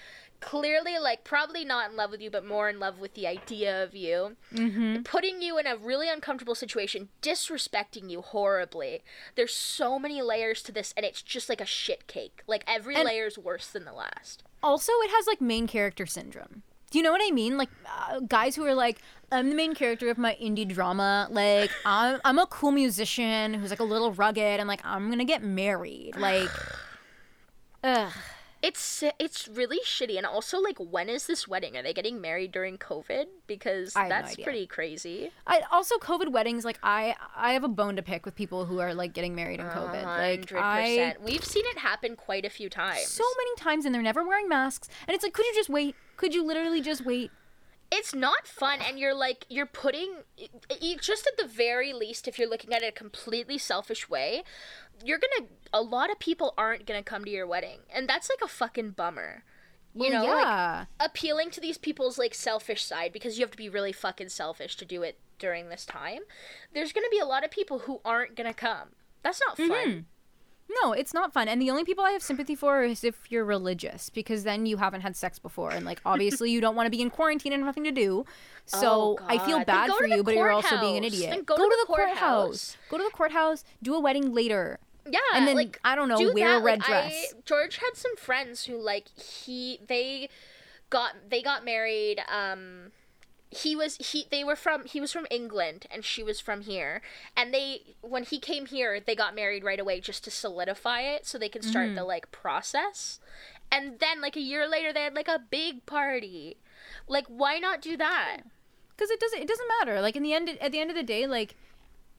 [0.44, 3.82] Clearly, like, probably not in love with you, but more in love with the idea
[3.82, 5.02] of you Mm-hmm.
[5.02, 9.02] putting you in a really uncomfortable situation, disrespecting you horribly.
[9.36, 12.42] There's so many layers to this, and it's just like a shit cake.
[12.46, 14.42] Like every And- layer's worse than the last.
[14.62, 16.62] Also, it has like main character syndrome.
[16.90, 17.56] Do you know what I mean?
[17.56, 19.00] Like uh, guys who are like,
[19.32, 21.26] I'm the main character of my indie drama.
[21.30, 25.24] Like I'm, I'm a cool musician who's like a little rugged, and like I'm gonna
[25.24, 26.16] get married.
[26.16, 26.50] Like,
[27.82, 28.12] ugh.
[28.64, 31.76] It's it's really shitty, and also like, when is this wedding?
[31.76, 33.26] Are they getting married during COVID?
[33.46, 35.32] Because have no that's pretty crazy.
[35.46, 36.64] I also COVID weddings.
[36.64, 39.60] Like I, I have a bone to pick with people who are like getting married
[39.60, 40.04] in COVID.
[40.04, 41.14] Like I.
[41.22, 43.06] We've seen it happen quite a few times.
[43.06, 44.88] so many times, and they're never wearing masks.
[45.06, 45.94] And it's like, could you just wait?
[46.16, 47.30] Could you literally just wait?
[47.94, 50.14] it's not fun and you're like you're putting
[51.00, 54.42] just at the very least if you're looking at it a completely selfish way
[55.04, 58.40] you're gonna a lot of people aren't gonna come to your wedding and that's like
[58.42, 59.44] a fucking bummer.
[59.94, 63.56] You Well, know like appealing to these people's like selfish side because you have to
[63.56, 66.20] be really fucking selfish to do it during this time
[66.72, 68.90] there's gonna be a lot of people who aren't gonna come.
[69.22, 69.70] That's not fun.
[69.70, 70.00] Mm-hmm.
[70.82, 71.46] No, it's not fun.
[71.48, 74.78] And the only people I have sympathy for is if you're religious, because then you
[74.78, 77.60] haven't had sex before, and like obviously you don't want to be in quarantine and
[77.62, 78.24] have nothing to do.
[78.66, 81.30] So Oh, I feel bad for you, but you're also being an idiot.
[81.30, 82.76] Then go to the courthouse.
[82.90, 83.64] Go to the courthouse.
[83.82, 84.78] Do a wedding later.
[85.06, 87.34] Yeah, And then, like I don't know, do wear a red Like, dress.
[87.34, 90.30] I, George had some friends who like he they
[90.88, 92.20] got they got married.
[92.26, 92.90] Um,
[93.56, 97.00] he was he they were from he was from England and she was from here,
[97.36, 101.26] and they when he came here they got married right away just to solidify it
[101.26, 101.96] so they can start Mm-hmm.
[101.96, 103.20] the like process,
[103.70, 106.56] and then like a year later they had like a big party.
[107.08, 108.38] Like why not do that?
[108.96, 111.02] because it doesn't it doesn't matter like in the end at the end of the
[111.02, 111.56] day like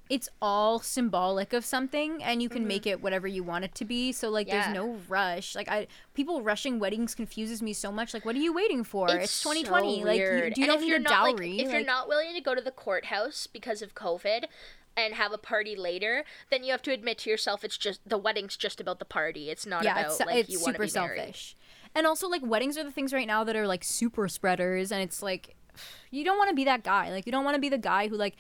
[0.10, 3.86] it's all symbolic of something and you can make it whatever you want it to
[3.86, 4.12] be.
[4.12, 4.56] So like Mm-hmm.
[4.56, 4.64] Yeah.
[4.74, 5.56] there's no rush.
[5.56, 8.14] Like i people rushing weddings confuses me so much.
[8.14, 9.10] Like what are you waiting for?
[9.10, 11.60] It's, 2020 so like you, do you And don't need a not, like, dowry?
[11.60, 14.46] if you're not willing to go to the courthouse because of COVID
[14.96, 18.18] and have a party later, then you have to admit to yourself it's just the
[18.18, 19.50] wedding's just about the party.
[19.50, 21.18] It's not yeah about it's, like it's you want to be married.
[21.18, 21.56] selfish.
[21.96, 25.02] And also like weddings are the things right now that are like super spreaders and
[25.02, 25.56] it's like
[26.12, 27.10] you don't want to be that guy.
[27.10, 28.36] Like you don't want to be the guy who like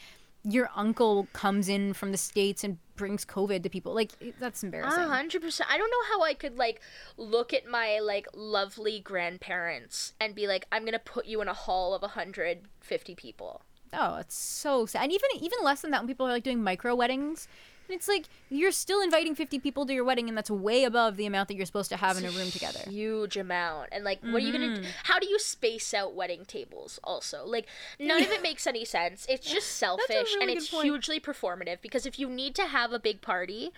[0.47, 5.03] your uncle comes in from the states and brings covid to people like that's embarrassing
[5.03, 5.69] A hundred percent.
[5.69, 6.81] I don't know how I could like
[7.17, 11.53] look at my like lovely grandparents and be like, I'm gonna put you in a
[11.53, 13.63] hall of hundred fifty people.
[13.91, 15.03] Oh, it's so sad.
[15.03, 17.47] And even even less than that when people are like doing micro weddings.
[17.87, 21.17] And it's like you're still inviting 50 people to your wedding and that's way above
[21.17, 22.79] the amount that you're supposed to have in a room together.
[22.89, 23.89] Huge amount.
[23.91, 24.83] And like what are you gonna Mm-hmm.
[25.03, 27.45] how do you space out wedding tables also?
[27.45, 27.67] Like
[27.99, 29.25] none of it makes any sense.
[29.29, 30.85] It's just selfish really and it's point.
[30.85, 33.71] hugely performative because if you need to have a big party,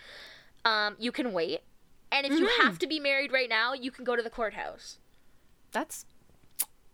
[0.64, 1.62] um, you can wait.
[2.12, 2.66] And if you Mm-hmm.
[2.66, 5.00] have to be married right now, you can go to the courthouse.
[5.74, 6.06] That's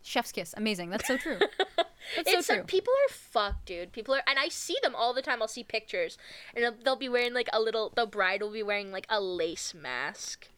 [0.03, 0.53] Chef's kiss.
[0.55, 0.89] Amazing.
[0.89, 1.39] That's so true.
[2.15, 2.67] That's it's so like true.
[2.67, 3.91] people are fucked, dude.
[3.93, 5.41] People are, and I see them all the time.
[5.41, 6.17] I'll see pictures,
[6.55, 7.91] and they'll, be wearing like a little.
[7.95, 10.49] The bride will be wearing like a lace mask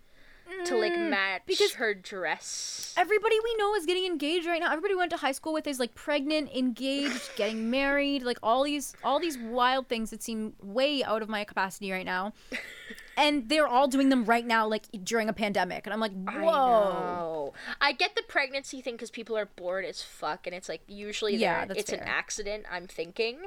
[0.65, 2.93] to like match Mm, because- her dress.
[2.97, 4.67] Everybody we know is getting engaged right now.
[4.71, 8.63] Everybody we went to high school with is like pregnant, engaged, getting married, like all
[8.63, 12.33] these all these wild things that seem way out of my capacity right now.
[13.17, 15.85] And they're all doing them right now, like during a pandemic.
[15.87, 16.43] And I'm like, whoa.
[16.43, 17.53] know.
[17.79, 21.35] I get the pregnancy thing because people are bored as fuck, and it's like usually
[21.37, 22.65] Yeah, they're- that's it's an accident.
[22.69, 23.37] I'm thinking,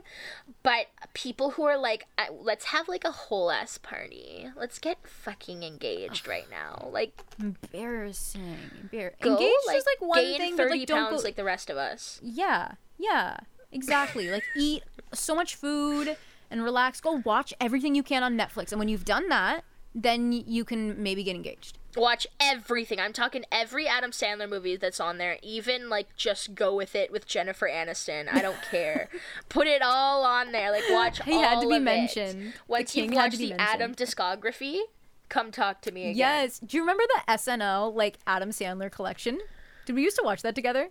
[0.63, 2.07] but people who are like,
[2.41, 4.49] let's have like a whole ass party.
[4.57, 6.89] Let's get fucking engaged right now.
[6.91, 8.57] Like, Embarrassing.
[8.93, 11.27] Embar- go engaged like, is like one gain thing, thirty but like don't pounds go.
[11.27, 12.21] like the rest of us.
[12.23, 13.37] yeah, yeah,
[13.73, 14.31] exactly.
[14.31, 14.83] like eat
[15.13, 16.17] so much food
[16.51, 17.01] and relax.
[17.01, 21.03] Go watch everything you can on Netflix, and when you've done that, then you can
[21.03, 21.79] maybe get engaged.
[21.97, 23.01] Watch everything.
[23.01, 25.39] I'm talking every Adam Sandler movie that's on there.
[25.43, 28.33] Even like just go with it with Jennifer Aniston.
[28.33, 29.09] I don't care.
[29.49, 30.71] Put it all on there.
[30.71, 31.81] Like watch He had to be it.
[31.81, 32.53] mentioned.
[32.53, 34.09] The Once you've king had to be the Adam mentioned.
[34.11, 34.81] discography,
[35.29, 36.17] come talk to me again.
[36.17, 36.59] Yes.
[36.61, 39.41] Do you remember the SNL like Adam Sandler collection?
[39.87, 40.91] Did we used to watch that together?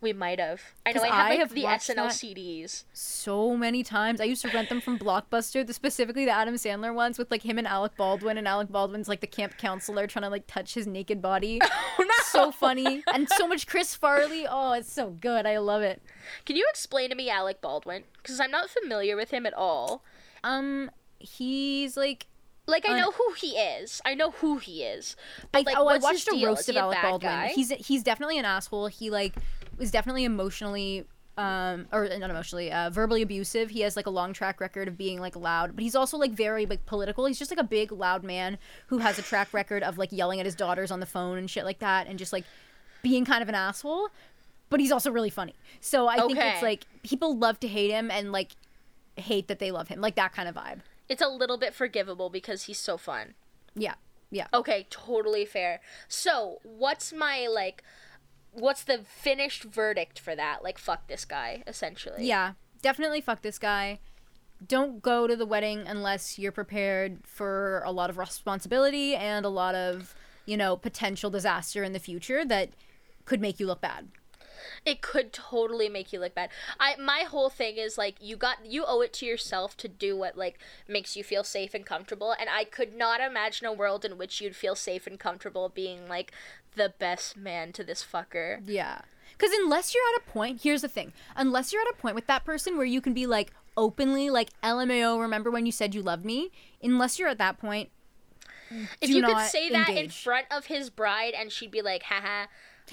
[0.00, 0.60] We might have.
[0.86, 2.06] I know I have I like have the SNL.
[2.08, 2.84] CDs.
[2.92, 4.20] So many times.
[4.20, 7.42] I used to rent them from Blockbuster, the, specifically the Adam Sandler ones with like
[7.42, 10.74] him and Alec Baldwin, and Alec Baldwin's like the camp counselor trying to like touch
[10.74, 11.60] his naked body.
[12.00, 12.14] Oh no!
[12.26, 14.46] so funny and so much Chris Farley.
[14.48, 15.46] Oh, it's so good.
[15.46, 16.00] I love it.
[16.46, 18.04] Can you explain to me Alec Baldwin?
[18.22, 20.04] Because I'm not familiar with him at all.
[20.44, 22.26] Um, he's like
[22.68, 24.00] Like I know who he is.
[24.04, 25.16] I know who he is.
[25.42, 27.30] I, But like, oh, I watched a roast of Alec Baldwin.
[27.32, 27.48] guy?
[27.48, 28.86] He's he's definitely an asshole.
[28.86, 29.34] He like
[29.78, 31.06] was definitely emotionally
[31.36, 33.70] um or not emotionally uh verbally abusive.
[33.70, 36.32] He has like a long track record of being like loud but he's also like
[36.32, 37.26] very like political.
[37.26, 38.58] He's just like a big loud man
[38.88, 41.48] who has a track record of like yelling at his daughters on the phone and
[41.48, 42.44] shit like that and just like
[43.02, 44.08] being kind of an asshole
[44.70, 45.54] but he's also really funny.
[45.80, 48.56] So i think it's like people love to hate him and like
[49.16, 50.80] hate that they love him like that kind of vibe.
[51.08, 53.34] It's a little bit forgivable because he's so fun.
[53.74, 53.94] yeah
[54.30, 54.46] yeah.
[54.52, 55.80] Okay, totally fair.
[56.06, 57.82] So, what's my like
[58.52, 60.62] what's the finished verdict for that?
[60.62, 62.26] Like fuck this guy, essentially.
[62.26, 64.00] Yeah, definitely fuck this guy.
[64.66, 69.50] Don't go to the wedding unless you're prepared for a lot of responsibility and a
[69.50, 70.14] lot of,
[70.46, 72.70] you know, potential disaster in the future that
[73.24, 74.08] could make you look bad.
[74.84, 76.50] It could totally make you look bad.
[76.80, 80.16] I my whole thing is like you got you owe it to yourself to do
[80.16, 84.04] what like makes you feel safe and comfortable and I could not imagine a world
[84.04, 86.32] in which you'd feel safe and comfortable being like
[86.76, 88.60] the best man to this fucker.
[88.66, 89.00] Yeah.
[89.32, 92.26] Because unless you're at a point, here's the thing unless you're at a point with
[92.26, 96.02] that person where you can be like openly, like, LMAO, remember when you said you
[96.02, 96.50] loved me?
[96.82, 97.90] Unless you're at that point,
[99.00, 102.46] If you could say that in front of his bride and she'd be like, haha.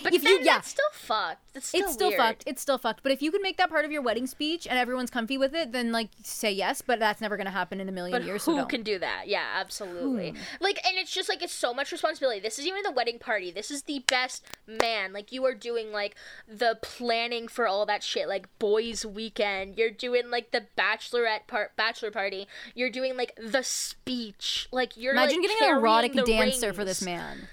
[0.03, 0.61] But If you- yeah.
[0.61, 1.41] still fucked.
[1.53, 2.17] That's still it's still weird.
[2.19, 2.43] fucked.
[2.45, 3.01] It's still fucked.
[3.01, 5.55] But if you can make that part of your wedding speech and everyone's comfy with
[5.55, 6.81] it, then like say yes.
[6.81, 8.43] But that's never gonna happen in a million But years.
[8.43, 8.69] so who don't.
[8.69, 9.27] can do that?
[9.27, 10.31] Yeah, absolutely.
[10.31, 10.37] Hmm.
[10.59, 12.41] Like, and it's just like it's so much responsibility.
[12.41, 13.51] This is even the wedding party.
[13.51, 15.13] This is the best man.
[15.13, 16.15] Like, you are doing like
[16.47, 18.27] the planning for all that shit.
[18.27, 19.77] Like boys' weekend.
[19.77, 22.47] You're doing like the bachelorette part, bachelor party.
[22.73, 24.67] You're doing like the speech.
[24.73, 27.47] Like you're Imagine like, getting an erotic dancer for this man.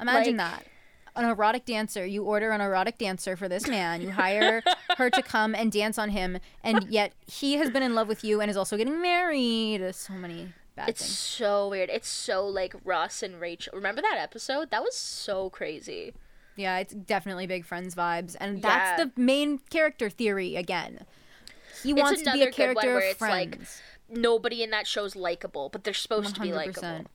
[0.00, 0.66] Imagine Like- that.
[1.18, 2.06] An erotic dancer.
[2.06, 4.00] You order an erotic dancer for this man.
[4.00, 4.62] You hire
[4.96, 8.22] her to come and dance on him, and yet he has been in love with
[8.24, 9.94] you and is also getting married.
[9.94, 11.18] So many bad It's things.
[11.18, 11.90] so weird.
[11.90, 13.72] It's so like Ross and Rachel.
[13.74, 14.70] Remember that episode?
[14.70, 16.14] That was so crazy.
[16.56, 19.04] Yeah, it's definitely big friends vibes, and that's Yeah.
[19.06, 21.04] the main character theory again.
[21.82, 23.82] He It's wants to be a character where of it's, like, friends.
[24.08, 27.06] Nobody in that show's likable, but they're supposed to be likable.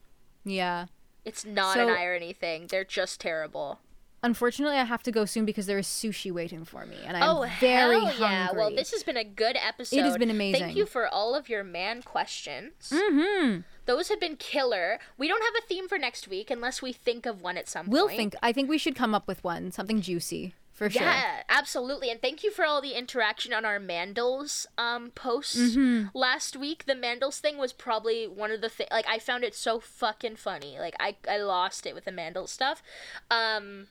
[0.45, 0.85] Yeah.
[1.25, 2.67] It's not So- an irony thing.
[2.67, 3.79] They're just terrible.
[4.23, 7.23] Unfortunately, I have to go soon because there is sushi waiting for me, and I'm
[7.29, 8.45] oh very hell yeah!
[8.47, 8.57] hungry.
[8.59, 9.97] Well, this has been a good episode.
[9.97, 10.61] It has been amazing.
[10.61, 12.91] Thank you for all of your man questions.
[12.93, 14.99] hmm Those have been killer.
[15.17, 17.85] We don't have a theme for next week unless we think of one at some
[17.85, 17.91] point.
[17.93, 18.17] We'll point.
[18.17, 18.35] think.
[18.41, 21.01] I think we should come up with one, something juicy for sure.
[21.03, 22.09] Yeah, absolutely.
[22.09, 26.17] And thank you for all the interaction on our Mandels um posts Mm-hmm.
[26.17, 26.85] last week.
[26.85, 30.37] The Mandels thing was probably one of the thi- like I found it so fucking
[30.37, 30.79] funny.
[30.79, 32.81] Like I I lost it with the Mandels stuff.
[33.29, 33.87] Um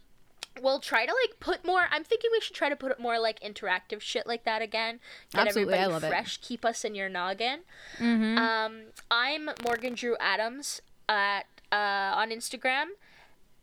[0.61, 3.40] we'll try to like put more I'm thinking we should try to put more like
[3.40, 5.00] interactive shit like that again.
[5.32, 6.09] Get Absolutely, I everybody love it.
[6.09, 7.61] fresh, keep us in your noggin.
[7.98, 8.38] Mm-hmm.
[8.38, 12.86] Um I'm Morgan Drew Adams at uh on Instagram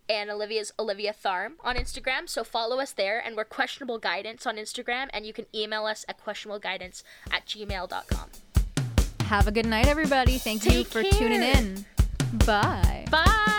[0.09, 2.27] and Olivia's Olivia Tharm on Instagram.
[2.27, 6.03] So follow us there, and we're questionable guidance on Instagram, and you can email us
[6.09, 8.29] at questionableguidance at gmail.com.
[9.25, 10.39] Have a good night, everybody.
[10.39, 11.11] Thank you for care.
[11.11, 11.85] tuning in.
[12.45, 13.49] Bye bye.